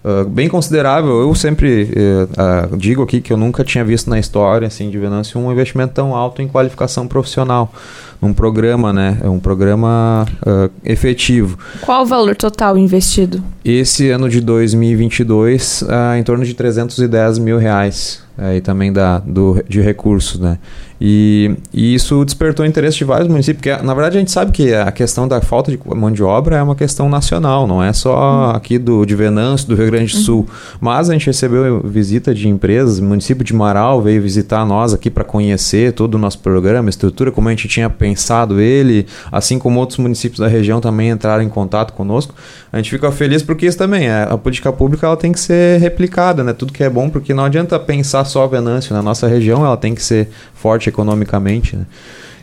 uh, 0.05 0.29
bem 0.29 0.49
considerável. 0.49 1.21
Eu 1.21 1.35
sempre 1.35 1.91
uh, 2.71 2.77
digo 2.77 3.03
aqui 3.03 3.21
que 3.21 3.33
eu 3.33 3.37
nunca 3.37 3.65
tinha 3.65 3.85
visto 3.85 4.11
na 4.11 4.19
história 4.19 4.69
assim, 4.69 4.91
de 4.91 4.99
Venâncio 4.99 5.41
um 5.41 5.51
investimento 5.51 5.95
tão 5.95 6.15
alto 6.15 6.43
em 6.43 6.49
qualificação 6.49 7.09
profissional 7.09 7.73
um 8.25 8.33
programa, 8.33 8.93
né? 8.93 9.19
É 9.23 9.29
um 9.29 9.39
programa 9.39 10.27
uh, 10.47 10.71
efetivo. 10.85 11.59
Qual 11.83 12.03
o 12.03 12.07
valor 12.07 12.35
total 12.35 12.79
investido? 12.79 13.43
Esse 13.65 14.11
ano 14.11 14.29
de 14.29 14.41
2022, 14.41 15.83
uh, 15.83 16.17
em 16.19 16.23
torno 16.23 16.45
de 16.45 16.55
310 16.55 17.39
mil 17.39 17.59
reais. 17.59 18.24
Aí 18.37 18.61
também 18.61 18.93
da, 18.93 19.21
do, 19.21 19.63
de 19.69 19.81
recursos, 19.81 20.41
né? 20.41 20.59
E, 21.01 21.55
e, 21.73 21.95
isso 21.95 22.25
despertou 22.25 22.65
interesse 22.65 22.97
de 22.97 23.05
vários 23.05 23.29
municípios, 23.29 23.61
porque 23.61 23.85
na 23.85 23.93
verdade 23.93 24.17
a 24.17 24.21
gente 24.21 24.31
sabe 24.31 24.53
que 24.53 24.73
a 24.73 24.91
questão 24.91 25.27
da 25.27 25.41
falta 25.41 25.71
de 25.71 25.79
mão 25.85 26.11
de 26.11 26.23
obra 26.23 26.57
é 26.57 26.63
uma 26.63 26.75
questão 26.75 27.09
nacional, 27.09 27.67
não 27.67 27.83
é 27.83 27.93
só 27.93 28.15
uhum. 28.15 28.51
aqui 28.51 28.79
do, 28.79 29.05
de 29.05 29.15
Venâncio, 29.15 29.69
do 29.69 29.75
Rio 29.75 29.87
Grande 29.87 30.13
do 30.13 30.19
Sul. 30.19 30.41
Uhum. 30.41 30.79
Mas 30.81 31.11
a 31.11 31.13
gente 31.13 31.27
recebeu 31.27 31.81
visita 31.85 32.35
de 32.35 32.49
empresas, 32.49 33.01
o 33.01 33.05
município 33.05 33.45
de 33.45 33.53
Marau 33.53 34.01
veio 34.01 34.23
visitar 34.23 34.65
nós 34.65 34.95
aqui 34.95 35.11
para 35.11 35.25
conhecer 35.25 35.93
todo 35.93 36.15
o 36.15 36.19
nosso 36.19 36.39
programa, 36.39 36.89
estrutura, 36.89 37.31
como 37.31 37.49
a 37.49 37.51
gente 37.51 37.69
tinha 37.69 37.91
pensado 37.91 38.61
ele, 38.61 39.07
assim 39.31 39.59
como 39.59 39.81
outros 39.81 39.99
municípios 39.99 40.41
da 40.41 40.49
região 40.49 40.81
também 40.81 41.11
entraram 41.11 41.43
em 41.43 41.49
contato 41.49 41.93
conosco. 41.93 42.35
A 42.73 42.79
gente 42.79 42.91
fica 42.91 43.13
feliz 43.13 43.43
porque 43.43 43.67
isso 43.67 43.79
também, 43.79 44.09
é, 44.09 44.27
a 44.31 44.39
política 44.39 44.73
pública 44.73 45.07
ela 45.07 45.17
tem 45.17 45.33
que 45.33 45.41
ser 45.41 45.81
replicada, 45.81 46.43
né? 46.43 46.53
Tudo 46.53 46.73
que 46.73 46.83
é 46.83 46.91
bom, 46.91 47.11
porque 47.11 47.35
não 47.35 47.45
adianta 47.45 47.79
pensar 47.79 48.24
só 48.25 48.47
Venâncio, 48.47 48.95
na 48.95 49.03
nossa 49.03 49.27
região 49.27 49.65
ela 49.65 49.77
tem 49.77 49.95
que 49.95 50.03
ser 50.03 50.29
forte 50.55 50.89
economicamente. 50.89 51.77
Né? 51.77 51.87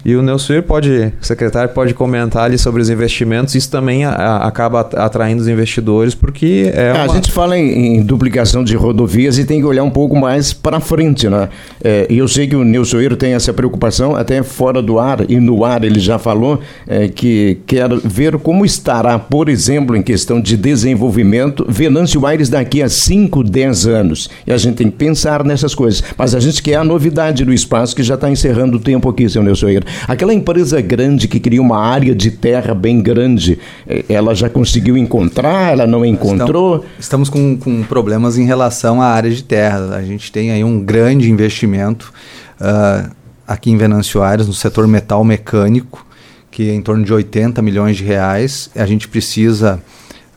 E 0.04 0.16
o 0.16 0.22
Neusuir 0.22 0.64
pode, 0.64 1.14
o 1.22 1.26
secretário 1.26 1.74
pode 1.74 1.94
comentar 1.94 2.44
ali 2.44 2.58
sobre 2.58 2.82
os 2.82 2.90
investimentos. 2.90 3.54
Isso 3.56 3.70
também 3.70 4.04
a, 4.04 4.12
a, 4.12 4.48
acaba 4.48 4.82
atraindo 4.82 5.42
os 5.42 5.48
investidores, 5.48 6.16
porque 6.16 6.72
é, 6.74 6.88
é 6.88 6.94
uma... 6.94 7.04
A 7.04 7.08
gente 7.16 7.32
fala 7.32 7.58
em, 7.58 7.98
em, 7.98 8.04
duplicação 8.04 8.64
de 8.64 8.76
rodovias 8.76 9.38
e 9.38 9.46
tem 9.46 9.60
que 9.60 9.66
olhar 9.66 9.84
um 9.84 9.90
pouco 9.90 10.16
mais 10.16 10.54
para 10.54 10.80
frente, 10.80 11.30
né? 11.30 11.50
É, 11.84 12.08
e 12.10 12.18
eu 12.18 12.28
sei 12.28 12.48
que 12.48 12.56
o 12.56 12.64
Neusuir 12.64 13.16
tem 13.16 13.34
essa 13.34 13.54
preocupação, 13.54 14.16
até 14.16 14.42
fora 14.44 14.82
do 14.82 15.00
ar 15.00 15.30
e 15.30 15.40
no 15.40 15.64
ar 15.64 15.84
ele 15.84 16.00
já 16.00 16.18
falou 16.18 16.60
é, 16.88 17.08
que 17.08 17.60
quer 17.66 17.90
ver 18.04 18.38
como 18.38 18.66
estará, 18.66 19.20
por 19.20 19.50
exemplo, 19.50 19.96
em 19.96 20.02
questão 20.02 20.42
de 20.42 20.58
desenvolvimento, 20.58 21.66
Venâncio 21.70 22.26
Aires 22.26 22.50
daqui 22.50 22.82
a 22.82 22.90
5, 22.90 23.44
10 23.44 23.88
anos. 23.88 24.30
E 24.46 24.52
a 24.52 24.58
gente 24.58 24.76
tem 24.76 24.90
que 24.90 24.98
pensar 24.98 25.44
nessas 25.44 25.76
coisas. 25.76 26.04
Mas 26.18 26.34
a 26.34 26.40
gente 26.40 26.62
quer 26.62 26.76
a 26.76 26.84
novidade 26.84 27.46
do 27.46 27.54
espaço 27.54 27.96
que 27.96 28.04
já 28.04 28.16
está 28.16 28.30
encerrando 28.30 28.78
o 28.78 28.80
tempo 28.80 29.10
aqui, 29.10 29.30
seu 29.30 29.44
Neusuir. 29.44 29.84
Aquela 30.08 30.34
empresa 30.34 30.80
grande 30.82 31.28
que 31.28 31.40
queria 31.40 31.62
uma 31.62 31.80
área 31.80 32.14
de 32.14 32.32
terra 32.32 32.74
bem 32.74 33.02
grande, 33.02 33.60
eh, 33.88 34.06
ela 34.10 34.34
já 34.34 34.50
conseguiu 34.50 34.98
encontrar? 34.98 35.74
Ela 35.74 35.88
não 35.88 36.06
encontrou? 36.06 36.86
Estamos, 37.00 37.00
estamos 37.00 37.30
com, 37.30 37.58
com 37.58 37.84
problemas 37.84 38.38
em 38.38 38.46
relação 38.46 39.02
à 39.02 39.08
área 39.08 39.30
de 39.30 39.44
terra. 39.44 39.96
A 39.96 40.04
gente 40.04 40.32
tem 40.32 40.52
aí 40.52 40.64
um 40.64 40.80
grande 40.80 41.30
investimento 41.30 42.14
uh, 42.60 43.10
aqui 43.48 43.72
em 43.72 43.78
Venâncio 43.78 44.22
Aires, 44.22 44.48
no 44.48 44.54
setor 44.54 44.88
metal 44.88 45.24
mecânico, 45.24 46.06
que 46.50 46.70
é 46.70 46.74
em 46.74 46.82
torno 46.82 47.04
de 47.04 47.14
80 47.14 47.62
milhões 47.62 47.98
de 47.98 48.04
reais. 48.04 48.70
A 48.76 48.86
gente 48.86 49.08
precisa 49.08 49.82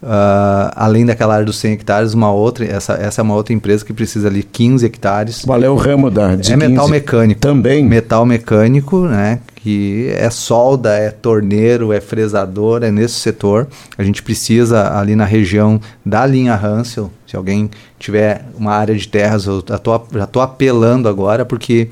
Uh, 0.03 0.69
além 0.75 1.07
daquela 1.07 1.35
área 1.35 1.47
dos 1.47 1.57
100 1.57 1.73
hectares, 1.73 2.13
uma 2.13 2.31
outra, 2.31 2.65
essa, 2.67 2.93
essa 2.93 3.21
é 3.21 3.25
uma 3.25 3.35
outra 3.35 3.55
empresa 3.55 3.85
que 3.85 3.93
precisa 3.93 4.29
ali 4.29 4.43
15 4.43 4.85
hectares. 4.85 5.43
Qual 5.45 5.63
é 5.63 5.69
o 5.69 5.77
ramo 5.77 6.11
da 6.11 6.37
de 6.37 6.53
É 6.53 6.57
metal 6.57 6.89
mecânico. 6.89 7.41
Também. 7.41 7.83
Metal 7.85 8.27
mecânico, 8.27 9.07
né? 9.07 9.41
Que 9.57 10.13
é 10.15 10.29
solda, 10.29 10.91
é 10.91 11.11
torneiro, 11.11 11.91
é 11.91 12.03
fresador, 12.03 12.83
é 12.83 12.91
nesse 12.91 13.15
setor. 13.15 13.67
A 13.97 14.03
gente 14.03 14.23
precisa 14.23 14.95
ali 14.99 15.17
na 15.17 15.25
região 15.25 15.81
da 16.05 16.27
linha 16.27 16.55
Hansel, 16.55 17.11
se 17.27 17.37
alguém 17.37 17.71
tiver 17.99 18.45
uma 18.57 18.73
área 18.73 18.95
de 18.95 19.09
terras, 19.09 19.47
eu 19.47 19.65
já 19.67 19.77
estou 20.25 20.43
apelando 20.43 21.09
agora, 21.09 21.45
porque 21.45 21.89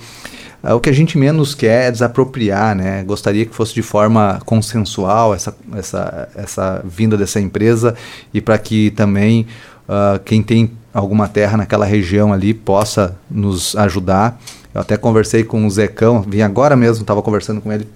o 0.70 0.78
que 0.78 0.88
a 0.88 0.92
gente 0.92 1.18
menos 1.18 1.54
quer 1.54 1.88
é 1.88 1.90
desapropriar, 1.90 2.76
né? 2.76 3.02
Gostaria 3.02 3.44
que 3.44 3.54
fosse 3.54 3.74
de 3.74 3.82
forma 3.82 4.40
consensual 4.46 5.34
essa, 5.34 5.56
essa, 5.74 6.28
essa 6.36 6.84
vinda 6.84 7.16
dessa 7.16 7.40
empresa 7.40 7.96
e 8.32 8.40
para 8.40 8.56
que 8.58 8.92
também 8.92 9.46
uh, 9.88 10.20
quem 10.24 10.40
tem 10.40 10.70
alguma 10.94 11.26
terra 11.26 11.56
naquela 11.56 11.84
região 11.84 12.32
ali 12.32 12.54
possa 12.54 13.16
nos 13.28 13.74
ajudar. 13.76 14.40
Eu 14.74 14.80
até 14.80 14.96
conversei 14.96 15.42
com 15.42 15.66
o 15.66 15.70
Zecão, 15.70 16.22
vim 16.22 16.42
agora 16.42 16.76
mesmo, 16.76 17.02
estava 17.02 17.22
conversando 17.22 17.60
com 17.60 17.72
ele, 17.72 17.86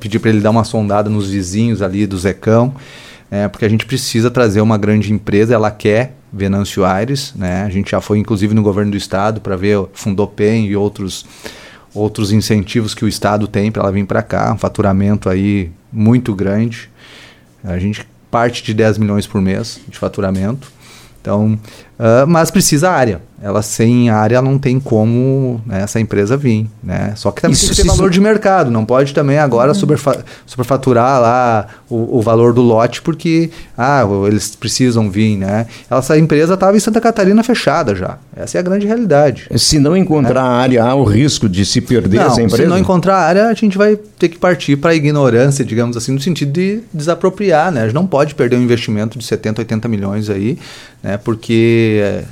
pedi 0.00 0.18
para 0.18 0.30
ele 0.30 0.40
dar 0.40 0.50
uma 0.50 0.64
sondada 0.64 1.10
nos 1.10 1.30
vizinhos 1.30 1.82
ali 1.82 2.06
do 2.06 2.18
Zecão, 2.18 2.74
é, 3.30 3.48
porque 3.48 3.64
a 3.64 3.68
gente 3.68 3.84
precisa 3.84 4.30
trazer 4.30 4.60
uma 4.60 4.78
grande 4.78 5.12
empresa, 5.12 5.54
ela 5.54 5.70
quer 5.70 6.14
Venâncio 6.32 6.84
Aires, 6.84 7.32
né? 7.36 7.62
A 7.62 7.70
gente 7.70 7.92
já 7.92 8.00
foi 8.00 8.18
inclusive 8.18 8.54
no 8.54 8.62
governo 8.62 8.90
do 8.90 8.96
estado 8.96 9.40
para 9.40 9.56
ver 9.56 9.78
o 9.78 9.90
Fundopem 9.92 10.66
e 10.66 10.74
outros 10.76 11.24
outros 11.94 12.32
incentivos 12.32 12.94
que 12.94 13.04
o 13.04 13.08
Estado 13.08 13.46
tem 13.46 13.70
para 13.70 13.82
ela 13.82 13.92
vir 13.92 14.04
para 14.04 14.22
cá, 14.22 14.52
um 14.52 14.58
faturamento 14.58 15.30
aí 15.30 15.70
muito 15.92 16.34
grande. 16.34 16.90
A 17.62 17.78
gente 17.78 18.06
parte 18.30 18.64
de 18.64 18.74
10 18.74 18.98
milhões 18.98 19.26
por 19.26 19.40
mês 19.40 19.80
de 19.88 19.96
faturamento. 19.96 20.72
Então, 21.20 21.58
uh, 21.98 22.26
mas 22.26 22.50
precisa 22.50 22.90
área. 22.90 23.22
Ela 23.44 23.60
sem 23.60 24.08
área 24.08 24.40
não 24.40 24.58
tem 24.58 24.80
como 24.80 25.60
né, 25.66 25.82
essa 25.82 26.00
empresa 26.00 26.34
vir. 26.34 26.66
Né? 26.82 27.12
Só 27.14 27.30
que 27.30 27.42
também 27.42 27.52
isso, 27.52 27.66
tem 27.66 27.76
que 27.76 27.82
ter 27.82 27.86
valor 27.86 28.08
de 28.08 28.18
mercado. 28.18 28.70
Não 28.70 28.86
pode 28.86 29.12
também 29.12 29.36
agora 29.36 29.68
uhum. 29.68 29.74
superfa 29.74 30.24
superfaturar 30.46 31.20
lá 31.20 31.66
o, 31.90 32.16
o, 32.16 32.22
valor 32.22 32.54
do 32.54 32.62
lote 32.62 33.02
porque 33.02 33.50
ah, 33.76 34.02
eles 34.26 34.56
precisam 34.56 35.10
vir. 35.10 35.36
Né? 35.36 35.66
Essa 35.90 36.16
empresa 36.16 36.54
estava 36.54 36.74
em 36.74 36.80
Santa 36.80 37.02
Catarina 37.02 37.42
fechada 37.42 37.94
já. 37.94 38.16
Essa 38.34 38.56
é 38.56 38.60
a 38.60 38.62
grande 38.62 38.86
realidade. 38.86 39.46
Se 39.56 39.78
não 39.78 39.94
encontrar 39.94 40.44
né? 40.44 40.48
área, 40.48 40.84
há 40.84 40.94
o 40.94 41.04
risco 41.04 41.46
de 41.46 41.66
se 41.66 41.82
perder 41.82 42.20
não, 42.20 42.26
essa 42.28 42.40
empresa? 42.40 42.62
Se 42.62 42.66
não 42.66 42.78
encontrar 42.78 43.18
área, 43.18 43.48
a 43.48 43.54
gente 43.54 43.76
vai 43.76 43.94
ter 43.94 44.30
que 44.30 44.38
partir 44.38 44.76
para 44.76 44.92
a 44.92 44.94
ignorância, 44.94 45.62
digamos 45.62 45.98
assim, 45.98 46.12
no 46.12 46.20
sentido 46.20 46.50
de 46.50 46.80
desapropriar. 46.94 47.70
Né? 47.70 47.82
A 47.82 47.84
gente 47.84 47.94
não 47.94 48.06
pode 48.06 48.34
perder 48.34 48.56
um 48.56 48.62
investimento 48.62 49.18
de 49.18 49.24
70, 49.26 49.60
80 49.60 49.86
milhões 49.86 50.30
aí, 50.30 50.58
né? 51.02 51.18
porque 51.18 52.24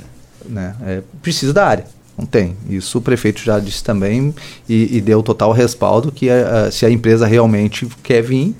né? 0.45 0.75
É, 0.85 1.01
precisa 1.21 1.53
da 1.53 1.65
área. 1.65 1.85
Não 2.17 2.25
tem. 2.25 2.55
Isso 2.69 2.99
o 2.99 3.01
prefeito 3.01 3.41
já 3.41 3.59
disse 3.59 3.83
também 3.83 4.33
e, 4.69 4.97
e 4.97 5.01
deu 5.01 5.23
total 5.23 5.51
respaldo 5.51 6.11
que 6.11 6.29
a, 6.29 6.65
a, 6.65 6.71
se 6.71 6.85
a 6.85 6.89
empresa 6.89 7.25
realmente 7.25 7.87
quer 8.03 8.21
vir, 8.21 8.55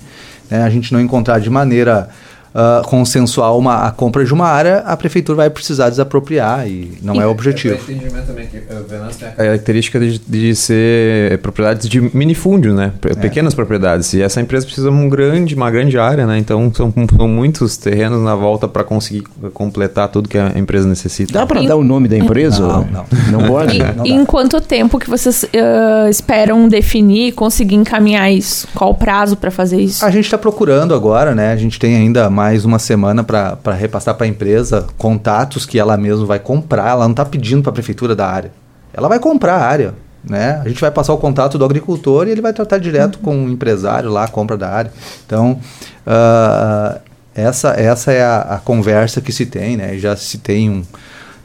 né, 0.50 0.62
a 0.62 0.70
gente 0.70 0.92
não 0.92 1.00
encontrar 1.00 1.38
de 1.38 1.48
maneira 1.48 2.10
uh, 2.54 2.86
consensual 2.86 3.58
uma, 3.58 3.86
a 3.86 3.90
compra 3.90 4.24
de 4.24 4.32
uma 4.32 4.46
área, 4.46 4.78
a 4.78 4.96
prefeitura 4.96 5.36
vai 5.36 5.50
precisar 5.50 5.90
desapropriar 5.90 6.68
e 6.68 6.92
não 7.02 7.16
e 7.16 7.18
é 7.18 7.26
o 7.26 7.30
objetivo. 7.30 7.74
É, 7.74 7.92
entendimento 7.92 8.26
também 8.26 8.46
que 8.46 8.58
Venâncio 8.88 9.18
tem 9.18 9.28
a 9.28 9.32
característica 9.32 10.00
de, 10.00 10.18
de 10.18 10.54
ser 10.54 11.38
propriedades 11.38 11.88
de 11.88 12.00
minifúndio, 12.16 12.74
né? 12.74 12.92
É. 13.04 13.14
Pequenas 13.14 13.52
é. 13.52 13.56
propriedades. 13.56 14.12
E 14.14 14.22
essa 14.22 14.40
empresa 14.40 14.64
precisa 14.64 14.90
de 14.90 14.94
um 14.94 15.08
grande, 15.08 15.54
uma 15.54 15.70
grande 15.70 15.98
área, 15.98 16.26
né? 16.26 16.38
Então 16.38 16.72
são, 16.74 16.92
são 17.16 17.28
muitos 17.28 17.76
terrenos 17.76 18.22
na 18.22 18.34
volta 18.34 18.68
para 18.68 18.84
conseguir 18.84 19.22
completar 19.52 20.08
tudo 20.08 20.28
que 20.28 20.38
a 20.38 20.52
empresa 20.56 20.86
necessita. 20.86 21.32
Dá 21.32 21.46
para 21.46 21.62
dar 21.62 21.76
o 21.76 21.84
nome 21.84 22.08
da 22.08 22.16
empresa? 22.16 22.60
Não, 22.60 22.84
não. 22.84 23.06
Não 23.32 23.48
pode? 23.48 23.78
E, 24.04 24.12
em 24.12 24.24
quanto 24.24 24.60
tempo 24.60 24.98
que 24.98 25.10
vocês 25.10 25.44
uh, 25.44 26.08
esperam 26.08 26.68
definir, 26.68 27.32
conseguir 27.32 27.74
encaminhar 27.74 28.30
isso? 28.30 28.68
Qual 28.74 28.90
o 28.90 28.94
prazo 28.94 29.36
para 29.36 29.50
fazer 29.50 29.80
isso? 29.80 30.04
A 30.04 30.10
gente 30.10 30.24
está 30.24 30.38
procurando 30.38 30.94
agora, 30.94 31.34
né? 31.34 31.52
A 31.52 31.56
gente 31.56 31.78
tem 31.78 31.96
ainda 31.96 32.30
mais 32.30 32.43
mais 32.44 32.62
uma 32.66 32.78
semana 32.78 33.24
para 33.24 33.72
repassar 33.72 34.14
para 34.14 34.26
a 34.26 34.28
empresa 34.28 34.86
contatos 34.98 35.64
que 35.64 35.78
ela 35.78 35.96
mesma 35.96 36.26
vai 36.26 36.38
comprar. 36.38 36.90
Ela 36.90 37.04
não 37.04 37.12
está 37.12 37.24
pedindo 37.24 37.62
para 37.62 37.70
a 37.70 37.72
prefeitura 37.72 38.14
da 38.14 38.28
área. 38.28 38.52
Ela 38.92 39.08
vai 39.08 39.18
comprar 39.18 39.54
a 39.54 39.64
área. 39.64 39.94
Né? 40.22 40.60
A 40.62 40.68
gente 40.68 40.78
vai 40.78 40.90
passar 40.90 41.14
o 41.14 41.16
contato 41.16 41.56
do 41.56 41.64
agricultor 41.64 42.28
e 42.28 42.30
ele 42.32 42.42
vai 42.42 42.52
tratar 42.52 42.76
direto 42.76 43.16
uhum. 43.16 43.22
com 43.22 43.46
o 43.46 43.48
empresário 43.48 44.10
lá, 44.10 44.24
a 44.24 44.28
compra 44.28 44.58
da 44.58 44.68
área. 44.68 44.92
Então, 45.24 45.58
uh, 46.06 47.00
essa, 47.34 47.70
essa 47.80 48.12
é 48.12 48.22
a, 48.22 48.40
a, 48.40 48.58
conversa 48.58 49.22
que 49.22 49.32
se 49.32 49.46
tem, 49.46 49.78
né? 49.78 49.96
Já 49.96 50.14
se 50.14 50.36
tem 50.36 50.68
um. 50.68 50.82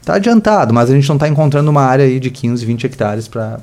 Está 0.02 0.16
adiantado, 0.16 0.74
mas 0.74 0.90
a 0.90 0.94
gente 0.94 1.08
não 1.08 1.16
está 1.16 1.30
encontrando 1.30 1.72
uma 1.72 1.84
área 1.84 2.04
aí 2.04 2.20
de 2.20 2.30
15, 2.30 2.66
20 2.66 2.86
hectares 2.88 3.28
para. 3.28 3.58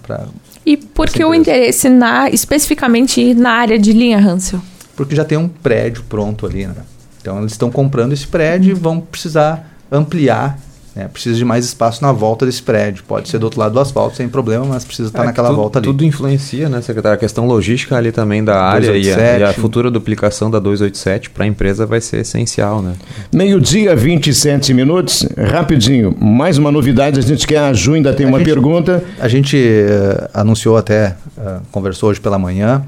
E 0.64 0.78
por 0.78 1.10
que 1.10 1.22
o 1.22 1.34
interesse 1.34 1.90
na, 1.90 2.30
especificamente 2.30 3.34
na 3.34 3.50
área 3.50 3.78
de 3.78 3.92
linha 3.92 4.18
Hansel? 4.18 4.60
Porque 4.96 5.14
já 5.14 5.24
tem 5.24 5.36
um 5.36 5.48
prédio 5.48 6.02
pronto 6.08 6.46
ali, 6.46 6.66
né? 6.66 6.76
Então 7.26 7.40
eles 7.40 7.52
estão 7.52 7.70
comprando 7.72 8.12
esse 8.12 8.26
prédio 8.26 8.70
e 8.70 8.74
vão 8.74 9.00
precisar 9.00 9.72
ampliar 9.90 10.58
né? 10.96 11.08
Precisa 11.12 11.36
de 11.36 11.44
mais 11.44 11.66
espaço 11.66 12.00
na 12.00 12.10
volta 12.10 12.46
desse 12.46 12.62
prédio. 12.62 13.04
Pode 13.06 13.28
ser 13.28 13.38
do 13.38 13.44
outro 13.44 13.60
lado 13.60 13.74
do 13.74 13.80
asfalto 13.80 14.16
sem 14.16 14.30
problema, 14.30 14.64
mas 14.64 14.82
precisa 14.82 15.10
estar 15.10 15.24
é, 15.24 15.26
naquela 15.26 15.48
tudo, 15.48 15.56
volta 15.58 15.78
ali. 15.78 15.84
Tudo 15.84 16.02
influencia, 16.02 16.70
né, 16.70 16.80
secretário? 16.80 17.16
A 17.16 17.18
questão 17.18 17.46
logística 17.46 17.94
ali 17.94 18.10
também 18.10 18.42
da 18.42 18.58
área 18.58 18.88
287. 18.88 19.20
e 19.20 19.44
a, 19.44 19.46
e 19.46 19.50
a 19.50 19.52
futura 19.52 19.90
duplicação 19.90 20.50
da 20.50 20.58
287 20.58 21.28
para 21.28 21.44
a 21.44 21.46
empresa 21.46 21.84
vai 21.84 22.00
ser 22.00 22.20
essencial, 22.20 22.80
né? 22.80 22.94
Meio-dia, 23.30 23.94
27 23.94 24.72
minutos. 24.72 25.28
Rapidinho, 25.36 26.16
mais 26.18 26.56
uma 26.56 26.72
novidade. 26.72 27.18
A 27.18 27.22
gente 27.22 27.46
quer 27.46 27.58
a 27.58 27.74
Ju 27.74 27.92
ainda 27.92 28.14
tem 28.14 28.24
a 28.24 28.28
uma 28.30 28.38
gente, 28.38 28.46
pergunta. 28.46 29.04
A 29.20 29.28
gente 29.28 29.54
uh, 29.54 30.30
anunciou 30.32 30.78
até, 30.78 31.14
uh, 31.36 31.60
conversou 31.70 32.08
hoje 32.08 32.20
pela 32.20 32.38
manhã, 32.38 32.82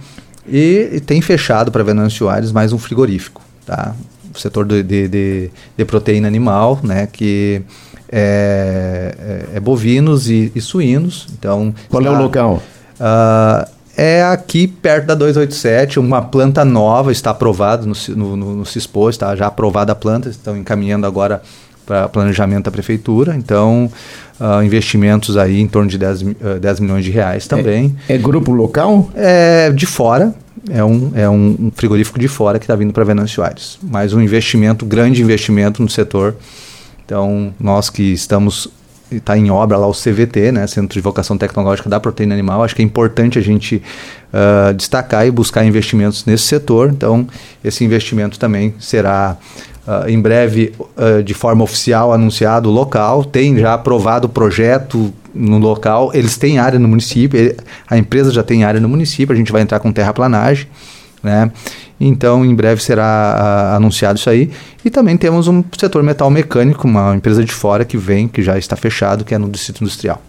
e, 0.49 0.89
e 0.95 1.01
tem 1.01 1.21
fechado 1.21 1.71
para 1.71 1.85
Venâncio 1.85 2.27
Aires 2.27 2.53
mais 2.53 2.73
um 2.73 2.79
frigorífico. 2.79 3.43
Tá? 3.67 3.95
Setor 4.41 4.65
de, 4.65 4.83
de, 4.83 5.09
de, 5.09 5.51
de 5.77 5.85
proteína 5.85 6.29
animal, 6.29 6.81
né, 6.83 7.09
que 7.11 7.63
é, 8.11 9.15
é, 9.53 9.57
é 9.57 9.61
bovinos 9.61 10.31
e, 10.31 10.51
e, 10.55 10.61
suínos. 10.61 11.27
Então, 11.39 11.75
Qual 11.89 12.03
é 12.03 12.11
o 12.11 12.19
local? 12.19 12.63
Uh, 12.99 13.69
é 13.97 14.23
aqui 14.23 14.69
perto 14.69 15.07
da 15.07 15.15
287, 15.15 15.99
uma 15.99 16.23
planta 16.23 16.65
nova, 16.65 17.11
está 17.11 17.31
aprovada 17.31 17.85
no, 17.85 17.95
no, 18.17 18.37
no, 18.37 18.55
no 18.57 18.65
CISPO, 18.65 19.11
está 19.11 19.35
já 19.35 19.49
aprovada 19.49 19.91
a 19.91 19.95
planta, 19.95 20.29
estão 20.29 20.57
encaminhando 20.57 21.07
agora 21.07 21.43
para 21.89 22.07
planejamento 22.07 22.67
da 22.67 22.71
prefeitura. 22.71 23.35
Então, 23.35 23.91
uh, 24.39 24.63
investimentos 24.63 25.39
aí 25.39 25.59
em 25.59 25.67
torno 25.67 25.89
de 25.89 25.97
10, 25.97 26.23
uh, 26.23 26.35
10 26.61 26.81
milhões 26.81 27.03
de 27.03 27.11
reais 27.11 27.47
também. 27.47 27.97
É, 28.07 28.15
é 28.15 28.19
grupo 28.19 28.53
local? 28.53 29.11
É 29.17 29.71
de 29.71 29.87
fora, 29.87 30.35
é 30.69 30.85
um, 30.85 31.11
é 31.15 31.29
um 31.29 31.73
frigorífico 31.75 32.19
de 32.19 32.29
fora 32.29 32.59
que 32.59 32.65
está 32.65 32.77
vindo 32.77 32.93
para 32.93 33.03
Venâncio 33.05 33.43
Aires. 33.43 33.79
Mais 33.83 34.13
um 34.13 34.21
investimento, 34.21 34.85
grande 34.85 35.23
investimento 35.23 35.83
no 35.83 35.89
setor. 35.89 36.37
Então, 37.07 37.55
nós 37.59 37.89
que 37.89 38.13
estamos 38.13 38.69
está 39.11 39.39
em 39.39 39.51
obra 39.51 39.79
lá 39.79 39.87
o 39.87 39.93
CVT, 39.93 40.53
né, 40.53 40.67
Centro 40.67 40.93
de 40.93 41.01
Vocação 41.01 41.39
Tecnológica 41.39 41.89
da 41.89 41.99
Proteína 41.99 42.35
Animal. 42.35 42.63
Acho 42.63 42.77
que 42.77 42.83
é 42.83 42.85
importante 42.85 43.39
a 43.39 43.43
gente 43.43 43.83
uh, 44.31 44.75
destacar 44.75 45.27
e 45.27 45.31
buscar 45.31 45.65
investimentos 45.65 46.27
nesse 46.27 46.45
setor. 46.45 46.91
Então, 46.91 47.27
esse 47.65 47.83
investimento 47.83 48.39
também 48.39 48.75
será 48.79 49.39
uh, 49.89 50.09
em 50.09 50.21
breve 50.21 50.75
uh, 50.79 51.23
de 51.23 51.33
forma 51.33 51.65
oficial 51.65 52.13
anunciado 52.13 52.71
local. 52.71 53.25
Tem 53.25 53.57
já 53.57 53.73
aprovado 53.73 54.27
o 54.27 54.31
projeto 54.31 55.13
no 55.35 55.59
local. 55.59 56.11
Eles 56.13 56.37
têm 56.37 56.59
área 56.59 56.79
no 56.79 56.87
município, 56.87 57.57
a 57.89 57.97
empresa 57.97 58.31
já 58.31 58.43
tem 58.43 58.65
área 58.65 58.81
no 58.81 58.89
município, 58.89 59.33
a 59.33 59.37
gente 59.37 59.51
vai 59.51 59.63
entrar 59.63 59.81
com 59.81 59.91
terraplanagem. 59.91 60.67
Né? 61.23 61.51
Então, 61.99 62.45
em 62.45 62.55
breve 62.55 62.83
será 62.83 63.73
uh, 63.73 63.77
anunciado 63.77 64.19
isso 64.19 64.29
aí. 64.29 64.51
E 64.85 64.91
também 64.91 65.17
temos 65.17 65.49
um 65.49 65.65
setor 65.79 66.03
metal 66.03 66.31
mecânico, 66.31 66.87
uma 66.87 67.17
empresa 67.17 67.43
de 67.43 67.53
fora 67.53 67.85
que 67.85 67.97
vem, 67.97 68.29
que 68.29 68.43
já 68.43 68.59
está 68.59 68.77
fechado, 68.77 69.25
que 69.25 69.35
é 69.35 69.39
no 69.39 69.49
Distrito 69.49 69.83
Industrial. 69.83 70.21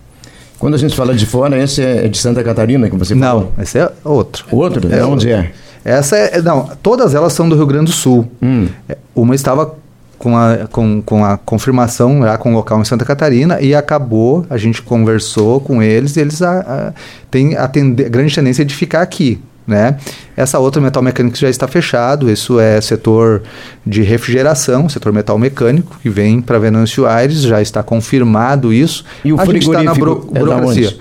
Quando 0.58 0.74
a 0.74 0.78
gente 0.78 0.94
fala 0.96 1.14
de 1.14 1.26
fora, 1.26 1.58
esse 1.62 1.82
é 1.82 2.08
de 2.08 2.18
Santa 2.18 2.44
Catarina 2.44 2.90
que 2.90 2.96
você 2.96 3.16
falou? 3.16 3.54
Não, 3.58 3.64
esse 3.64 3.80
é 3.80 3.90
outro. 4.04 4.46
Outro? 4.52 4.94
É, 4.94 5.06
onde 5.06 5.32
é? 5.32 5.52
Essa 5.84 6.18
é. 6.18 6.42
Não, 6.42 6.70
todas 6.84 7.14
elas 7.16 7.34
são 7.34 7.48
do 7.48 7.56
Rio 7.56 7.66
Grande 7.66 7.86
do 7.86 7.92
Sul. 7.92 8.30
Hum. 8.42 8.68
É, 8.88 8.98
uma 9.16 9.34
estava 9.36 9.76
com 10.18 10.36
a, 10.38 10.68
com, 10.72 11.02
com 11.02 11.24
a 11.24 11.38
confirmação 11.38 12.22
já 12.24 12.38
com 12.38 12.52
o 12.52 12.56
local 12.56 12.82
em 12.82 12.86
Santa 12.86 13.06
Catarina 13.06 13.62
e 13.62 13.74
acabou, 13.74 14.46
a 14.50 14.58
gente 14.58 14.82
conversou 14.82 15.62
com 15.62 15.82
eles 15.82 16.18
e 16.18 16.20
eles 16.20 16.42
a, 16.42 16.60
a, 16.60 16.94
têm 17.32 17.56
a, 17.56 17.68
tende, 17.70 18.04
grande 18.10 18.36
tendência 18.36 18.66
de 18.66 18.76
ficar 18.76 19.02
aqui. 19.02 19.40
né? 19.66 19.96
Essa 20.36 20.60
outra 20.60 20.82
metal 20.82 21.02
mecânico 21.02 21.38
já 21.38 21.50
está 21.50 21.68
fechado, 21.70 22.30
isso 22.30 22.60
é 22.60 22.82
setor 22.82 23.44
de 23.86 24.02
refrigeração, 24.02 24.90
setor 24.90 25.14
metal 25.14 25.38
mecânico, 25.38 25.96
que 26.02 26.10
vem 26.10 26.42
para 26.42 26.60
Venâncio 26.60 27.06
Aires, 27.06 27.42
já 27.44 27.62
está 27.62 27.82
confirmado 27.82 28.74
isso. 28.74 29.06
E 29.24 29.32
o 29.32 29.40
A 29.40 29.46
gente 29.46 29.60
está 29.60 29.82
na 29.84 29.94
frigorífico 29.94 30.26
buro- 30.34 30.38
é 30.38 30.40
burocracia. 30.40 30.98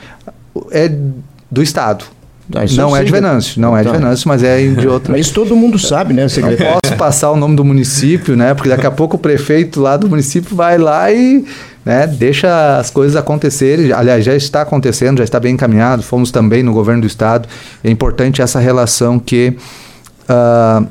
É 0.70 0.92
do 1.50 1.60
Estado. 1.62 2.04
Ah, 2.54 2.60
não 2.76 2.96
é 2.96 3.04
de 3.04 3.12
Venâncio, 3.12 3.60
não 3.60 3.76
é 3.76 3.82
de 3.82 3.88
Tá. 3.88 3.92
Venâncio, 3.96 4.28
mas 4.28 4.42
é 4.42 4.66
de 4.66 4.86
outra. 4.88 5.12
Mas 5.12 5.26
isso 5.26 5.34
todo 5.34 5.54
mundo 5.54 5.78
sabe, 5.78 6.14
né, 6.14 6.22
Não 6.22 6.28
secretário? 6.28 6.78
posso 6.82 6.96
passar 6.96 7.30
o 7.30 7.36
nome 7.36 7.54
do 7.56 7.64
município, 7.64 8.34
né? 8.36 8.54
Porque 8.54 8.68
daqui 8.70 8.86
a 8.86 8.90
pouco 8.90 9.16
o 9.16 9.18
prefeito 9.18 9.80
lá 9.80 9.96
do 9.96 10.08
município 10.08 10.56
vai 10.56 10.78
lá 10.78 11.12
e 11.12 11.44
né, 11.84 12.06
deixa 12.06 12.78
as 12.78 12.90
coisas 12.90 13.16
acontecerem. 13.16 13.92
Aliás, 13.92 14.24
já 14.24 14.34
está 14.34 14.62
acontecendo, 14.62 15.18
já 15.18 15.24
está 15.24 15.38
bem 15.38 15.54
encaminhado. 15.54 16.02
Fomos 16.02 16.30
também 16.30 16.62
no 16.62 16.72
governo 16.72 17.02
do 17.02 17.06
estado. 17.06 17.48
É 17.84 17.90
importante 17.90 18.40
essa 18.40 18.58
relação 18.58 19.18
que 19.18 19.56
ah, 20.28 20.82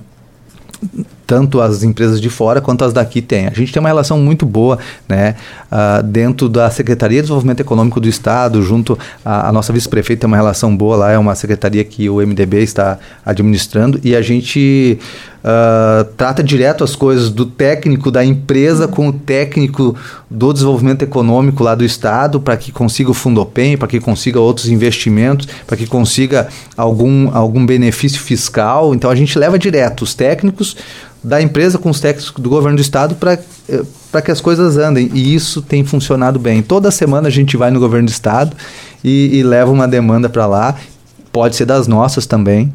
tanto 1.28 1.62
as 1.62 1.84
empresas 1.84 2.22
de 2.22 2.30
fora 2.30 2.62
quanto 2.62 2.86
as 2.86 2.94
daqui 2.94 3.22
têm. 3.22 3.48
A 3.48 3.52
gente 3.52 3.72
tem 3.74 3.80
uma 3.82 3.90
relação 3.90 4.18
muito 4.18 4.46
boa, 4.46 4.80
né, 5.08 5.36
ah, 5.70 6.02
dentro 6.02 6.48
da 6.48 6.72
Secretaria 6.72 7.18
de 7.18 7.24
Desenvolvimento 7.24 7.60
Econômico 7.60 8.00
do 8.00 8.08
Estado, 8.08 8.64
junto 8.64 8.98
à 9.24 9.52
nossa 9.52 9.74
vice-prefeita 9.74 10.22
tem 10.22 10.28
uma 10.28 10.38
relação 10.38 10.76
boa 10.76 10.96
lá, 10.96 11.12
é 11.12 11.18
uma 11.18 11.36
secretaria 11.36 11.84
que 11.84 12.10
o 12.10 12.26
MDB 12.26 12.64
está 12.64 12.98
administrando 13.26 14.00
e 14.04 14.16
a 14.16 14.22
gente 14.22 14.98
ah, 15.44 16.06
trata 16.18 16.44
direto 16.44 16.84
as 16.84 16.96
coisas 16.96 17.30
do 17.30 17.46
técnico 17.46 18.12
da 18.12 18.24
empresa 18.26 18.88
com 18.88 19.10
o 19.10 19.14
técnico 19.14 19.96
do 20.30 20.52
desenvolvimento 20.52 21.04
econômico 21.04 21.64
lá 21.64 21.76
do 21.76 21.86
Estado 21.86 22.40
para 22.40 22.58
que 22.58 22.72
consiga 22.72 23.12
o 23.12 23.14
Fundopem, 23.14 23.78
para 23.78 23.88
que 23.88 24.00
consiga 24.00 24.40
outros 24.40 24.68
investimentos, 24.68 25.48
para 25.66 25.78
que 25.78 25.88
consiga 25.88 26.48
algum, 26.76 27.34
algum 27.36 27.66
benefício 27.66 28.20
fiscal. 28.20 28.94
Então 28.94 29.10
a 29.10 29.16
gente 29.16 29.38
leva 29.38 29.58
direto 29.58 30.02
os 30.02 30.14
técnicos 30.14 30.76
da 31.24 31.42
empresa 31.42 31.78
com 31.78 31.90
os 31.90 32.00
técnicos 32.00 32.34
do 32.38 32.50
governo 32.50 32.78
do 32.78 32.82
estado 32.82 33.16
para 33.16 33.40
para 34.10 34.22
que 34.22 34.32
as 34.32 34.40
coisas 34.40 34.78
andem 34.78 35.12
e 35.14 35.36
isso 35.36 35.62
tem 35.62 35.84
funcionado 35.84 36.40
bem. 36.40 36.62
Toda 36.62 36.90
semana 36.90 37.28
a 37.28 37.32
gente 37.32 37.58
vai 37.58 37.70
no 37.70 37.80
governo 37.80 38.08
do 38.08 38.12
estado 38.12 38.56
e, 39.04 39.38
e 39.38 39.44
leva 39.44 39.70
uma 39.70 39.88
demanda 39.88 40.30
para 40.30 40.46
lá. 40.46 40.76
Pode 41.32 41.58
ser 41.58 41.66
das 41.66 41.88
nossas 41.88 42.26
também. 42.26 42.72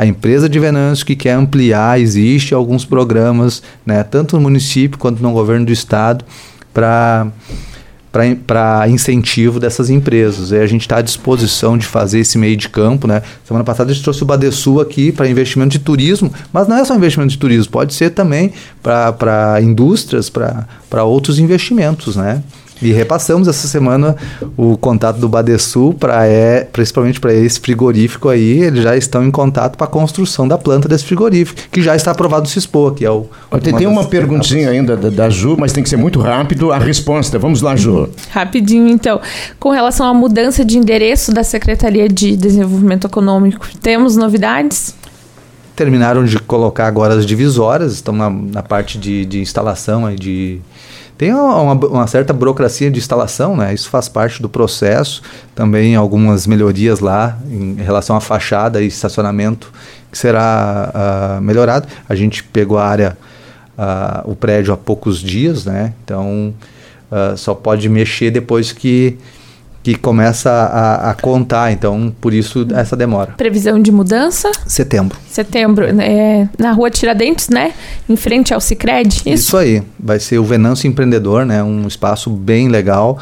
A 0.00 0.06
empresa 0.06 0.48
de 0.48 0.58
Venâncio 0.58 1.04
que 1.04 1.14
quer 1.14 1.32
ampliar, 1.32 2.00
existe 2.00 2.54
alguns 2.54 2.86
programas, 2.86 3.62
né, 3.84 4.02
tanto 4.02 4.34
no 4.34 4.40
município 4.40 4.98
quanto 4.98 5.22
no 5.22 5.30
governo 5.30 5.66
do 5.66 5.72
estado, 5.72 6.24
para 6.72 7.26
para 8.46 8.88
incentivo 8.88 9.60
dessas 9.60 9.90
empresas. 9.90 10.52
E 10.52 10.56
a 10.56 10.66
gente 10.66 10.80
está 10.80 10.96
à 10.96 11.02
disposição 11.02 11.76
de 11.76 11.84
fazer 11.84 12.20
esse 12.20 12.38
meio 12.38 12.56
de 12.56 12.68
campo. 12.68 13.06
Né? 13.06 13.22
Semana 13.44 13.62
passada 13.62 13.90
a 13.90 13.94
gente 13.94 14.02
trouxe 14.02 14.22
o 14.22 14.26
Badesul 14.26 14.80
aqui 14.80 15.12
para 15.12 15.28
investimento 15.28 15.72
de 15.72 15.78
turismo, 15.78 16.32
mas 16.50 16.66
não 16.66 16.78
é 16.78 16.84
só 16.84 16.96
investimento 16.96 17.30
de 17.30 17.38
turismo, 17.38 17.70
pode 17.70 17.92
ser 17.92 18.10
também 18.10 18.52
para 18.82 19.60
indústrias, 19.62 20.30
para 20.30 21.04
outros 21.04 21.38
investimentos. 21.38 22.16
Né? 22.16 22.42
E 22.82 22.92
repassamos 22.92 23.48
essa 23.48 23.68
semana 23.68 24.16
o 24.56 24.76
contato 24.76 25.18
do 25.18 25.28
Badesul 25.28 25.92
para 25.94 26.26
é, 26.26 26.64
principalmente 26.64 27.20
para 27.20 27.32
esse 27.34 27.60
frigorífico 27.60 28.28
aí, 28.28 28.62
eles 28.62 28.82
já 28.82 28.96
estão 28.96 29.24
em 29.24 29.30
contato 29.30 29.76
para 29.76 29.86
a 29.86 29.90
construção 29.90 30.48
da 30.48 30.56
planta 30.56 30.88
desse 30.88 31.04
frigorífico, 31.04 31.60
que 31.70 31.82
já 31.82 31.94
está 31.94 32.10
aprovado 32.10 32.42
no 32.42 32.48
CISPO, 32.48 32.92
que 32.92 33.04
é 33.04 33.10
o 33.10 33.26
Ó, 33.50 33.58
Tem, 33.58 33.86
uma 33.86 34.04
perguntinha 34.04 34.70
ainda 34.70 34.96
da, 34.96 35.10
da 35.10 35.30
Ju, 35.30 35.56
mas 35.58 35.72
tem 35.72 35.82
que 35.82 35.88
ser 35.88 35.96
muito 35.96 36.20
rápido 36.20 36.72
a 36.72 36.78
resposta. 36.78 37.38
Vamos 37.38 37.60
lá, 37.60 37.74
Ju. 37.76 38.08
Rapidinho, 38.30 38.88
então. 38.88 39.20
Com 39.58 39.70
relação 39.70 40.06
à 40.06 40.14
mudança 40.14 40.64
de 40.64 40.78
endereço 40.78 41.32
da 41.32 41.42
Secretaria 41.42 42.08
de 42.08 42.36
Desenvolvimento 42.36 43.06
Econômico, 43.06 43.66
temos 43.80 44.16
novidades? 44.16 44.94
terminaram 45.76 46.26
de 46.26 46.38
colocar 46.38 46.86
agora 46.86 47.14
as 47.14 47.24
divisórias, 47.24 47.94
estão 47.94 48.14
na, 48.14 48.28
na 48.28 48.62
parte 48.62 48.98
de, 48.98 49.24
de 49.24 49.40
instalação 49.40 50.04
aí 50.04 50.14
de 50.14 50.60
tem 51.20 51.34
uma, 51.34 51.74
uma, 51.74 52.06
certa 52.06 52.32
burocracia 52.32 52.90
de 52.90 52.98
instalação, 52.98 53.54
né? 53.54 53.74
Isso 53.74 53.90
faz 53.90 54.08
parte 54.08 54.40
do 54.40 54.48
processo. 54.48 55.20
Também 55.54 55.94
algumas 55.94 56.46
melhorias 56.46 57.00
lá 57.00 57.38
em 57.46 57.74
relação 57.74 58.16
à 58.16 58.22
fachada 58.22 58.80
e 58.80 58.86
estacionamento 58.86 59.70
que 60.10 60.16
será 60.16 60.90
uh, 61.36 61.42
melhorado. 61.42 61.86
A 62.08 62.14
gente 62.14 62.42
pegou 62.42 62.78
a 62.78 62.86
área, 62.86 63.18
uh, 63.76 64.30
o 64.30 64.34
prédio 64.34 64.72
há 64.72 64.78
poucos 64.78 65.18
dias, 65.18 65.66
né? 65.66 65.92
Então 66.02 66.54
uh, 67.12 67.36
só 67.36 67.54
pode 67.54 67.86
mexer 67.90 68.30
depois 68.30 68.72
que 68.72 69.18
que 69.82 69.94
começa 69.94 70.50
a, 70.50 71.10
a, 71.10 71.14
contar, 71.14 71.72
então 71.72 72.14
por 72.20 72.34
isso 72.34 72.66
essa 72.74 72.94
demora. 72.94 73.32
Previsão 73.36 73.80
de 73.80 73.90
mudança? 73.90 74.50
Setembro. 74.66 75.16
Setembro, 75.28 75.86
é, 76.00 76.48
na 76.58 76.72
rua 76.72 76.90
Tiradentes, 76.90 77.48
né? 77.48 77.72
Em 78.08 78.16
frente 78.16 78.52
ao 78.52 78.60
Cicred, 78.60 79.16
isso? 79.16 79.28
Isso 79.28 79.56
aí, 79.56 79.82
vai 79.98 80.20
ser 80.20 80.38
o 80.38 80.44
Venâncio 80.44 80.86
Empreendedor, 80.86 81.46
né? 81.46 81.62
Um 81.62 81.86
espaço 81.86 82.28
bem 82.28 82.68
legal, 82.68 83.18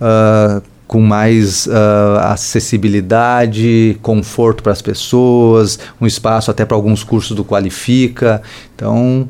uh, 0.00 0.60
com 0.88 1.00
mais 1.00 1.66
uh, 1.66 2.18
acessibilidade, 2.22 3.96
conforto 4.02 4.64
para 4.64 4.72
as 4.72 4.82
pessoas, 4.82 5.78
um 6.00 6.06
espaço 6.06 6.50
até 6.50 6.64
para 6.64 6.76
alguns 6.76 7.04
cursos 7.04 7.36
do 7.36 7.44
Qualifica, 7.44 8.42
então 8.74 9.28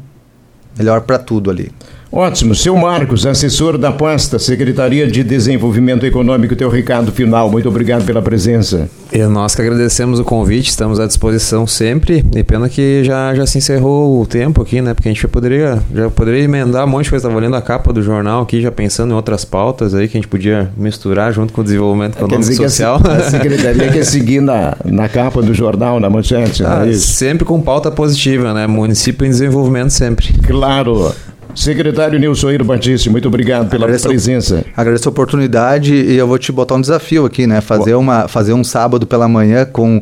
melhor 0.79 1.03
para 1.03 1.19
tudo 1.19 1.51
ali. 1.51 1.71
Ótimo. 2.13 2.57
Seu 2.57 2.77
Marcos, 2.77 3.25
assessor 3.25 3.79
da 3.79 3.93
pasta, 3.93 4.37
Secretaria 4.37 5.07
de 5.07 5.23
Desenvolvimento 5.23 6.05
Econômico, 6.05 6.57
teu 6.57 6.69
recado 6.69 7.13
final. 7.13 7.49
Muito 7.49 7.69
obrigado 7.69 8.05
pela 8.05 8.21
presença. 8.21 8.89
E 9.13 9.19
nós 9.27 9.55
que 9.55 9.63
agradecemos 9.63 10.19
o 10.19 10.25
convite, 10.25 10.71
estamos 10.71 10.99
à 10.99 11.07
disposição 11.07 11.69
sempre. 11.69 12.25
E 12.35 12.43
pena 12.43 12.69
que 12.69 13.05
já, 13.05 13.33
já 13.35 13.47
se 13.47 13.59
encerrou 13.59 14.21
o 14.21 14.27
tempo 14.27 14.61
aqui, 14.61 14.81
né? 14.81 14.93
Porque 14.93 15.09
a 15.09 15.13
gente 15.13 15.23
já 15.23 15.29
poderia, 15.29 15.79
já 15.95 16.11
poderia 16.11 16.43
emendar 16.43 16.85
um 16.85 16.89
monte 16.89 17.05
de 17.05 17.11
coisa. 17.11 17.29
Estava 17.29 17.41
lendo 17.41 17.55
a 17.55 17.63
capa 17.63 17.93
do 17.93 18.03
jornal 18.03 18.43
aqui, 18.43 18.61
já 18.61 18.73
pensando 18.73 19.13
em 19.13 19.15
outras 19.15 19.45
pautas 19.45 19.95
aí 19.95 20.09
que 20.09 20.17
a 20.17 20.21
gente 20.21 20.29
podia 20.29 20.69
misturar 20.77 21.33
junto 21.33 21.53
com 21.53 21.61
o 21.61 21.65
desenvolvimento 21.65 22.17
econômico 22.17 22.51
e 22.51 22.57
social. 22.57 23.01
Que 23.01 23.09
a, 23.09 23.13
a 23.13 23.31
Secretaria 23.31 23.89
quer 23.89 24.03
seguir 24.05 24.41
na, 24.41 24.77
na 24.85 25.09
capa 25.09 25.41
do 25.41 25.55
jornal, 25.55 26.01
na 26.01 26.11
manchete, 26.11 26.65
ah, 26.65 26.81
não 26.81 26.83
é 26.83 26.91
isso? 26.91 27.13
Sempre 27.13 27.45
com 27.45 27.61
pauta 27.61 27.89
positiva, 27.91 28.53
né? 28.53 28.67
Município 28.67 29.25
em 29.25 29.31
desenvolvimento 29.31 29.91
sempre. 29.91 30.33
Claro. 30.43 31.13
Secretário 31.61 32.19
Nilson 32.19 32.57
Batista, 32.65 33.11
muito 33.11 33.29
obrigado 33.29 33.69
pela 33.69 33.85
agradeço, 33.85 34.09
presença. 34.09 34.65
Agradeço 34.75 35.07
a 35.07 35.13
oportunidade 35.13 35.95
e 35.95 36.17
eu 36.17 36.27
vou 36.27 36.39
te 36.39 36.51
botar 36.51 36.75
um 36.75 36.81
desafio 36.81 37.27
aqui, 37.27 37.47
né? 37.47 37.61
Fazer, 37.61 37.95
uma, 37.95 38.27
fazer 38.27 38.55
um 38.55 38.65
sábado 38.65 39.07
pela 39.07 39.29
manhã 39.29 39.67
com, 39.67 40.01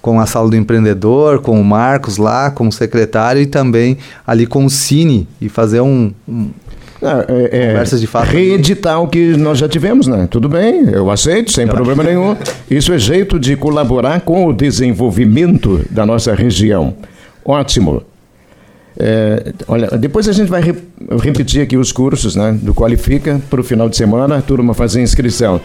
com 0.00 0.20
a 0.20 0.26
sala 0.26 0.48
do 0.48 0.54
empreendedor, 0.54 1.40
com 1.42 1.60
o 1.60 1.64
Marcos 1.64 2.16
lá, 2.16 2.48
com 2.52 2.68
o 2.68 2.70
secretário 2.70 3.42
e 3.42 3.46
também 3.46 3.98
ali 4.24 4.46
com 4.46 4.64
o 4.64 4.70
Cine 4.70 5.26
e 5.40 5.48
fazer 5.48 5.80
um. 5.80 6.12
um 6.28 6.50
ah, 7.02 7.24
é, 7.26 7.66
conversas 7.70 8.00
de 8.00 8.06
fato. 8.06 8.28
Reeditar 8.28 9.02
o 9.02 9.08
que 9.08 9.36
nós 9.36 9.58
já 9.58 9.68
tivemos, 9.68 10.06
né? 10.06 10.28
Tudo 10.30 10.48
bem, 10.48 10.90
eu 10.92 11.10
aceito, 11.10 11.50
sem 11.50 11.66
problema 11.66 12.04
nenhum. 12.04 12.36
Isso 12.70 12.92
é 12.92 12.98
jeito 13.00 13.36
de 13.36 13.56
colaborar 13.56 14.20
com 14.20 14.46
o 14.46 14.52
desenvolvimento 14.52 15.84
da 15.90 16.06
nossa 16.06 16.36
região. 16.36 16.94
Ótimo. 17.44 18.04
É, 19.02 19.54
olha, 19.66 19.88
depois 19.96 20.28
a 20.28 20.32
gente 20.32 20.48
vai 20.48 20.60
re 20.60 20.74
repetir 21.22 21.62
aqui 21.62 21.76
os 21.76 21.90
cursos 21.90 22.36
né, 22.36 22.52
do 22.60 22.74
Qualifica 22.74 23.40
para 23.48 23.58
o 23.58 23.64
final 23.64 23.88
de 23.88 23.96
semana, 23.96 24.36
a 24.36 24.42
turma 24.42 24.74
fazer 24.74 25.00
inscrição. 25.00 25.58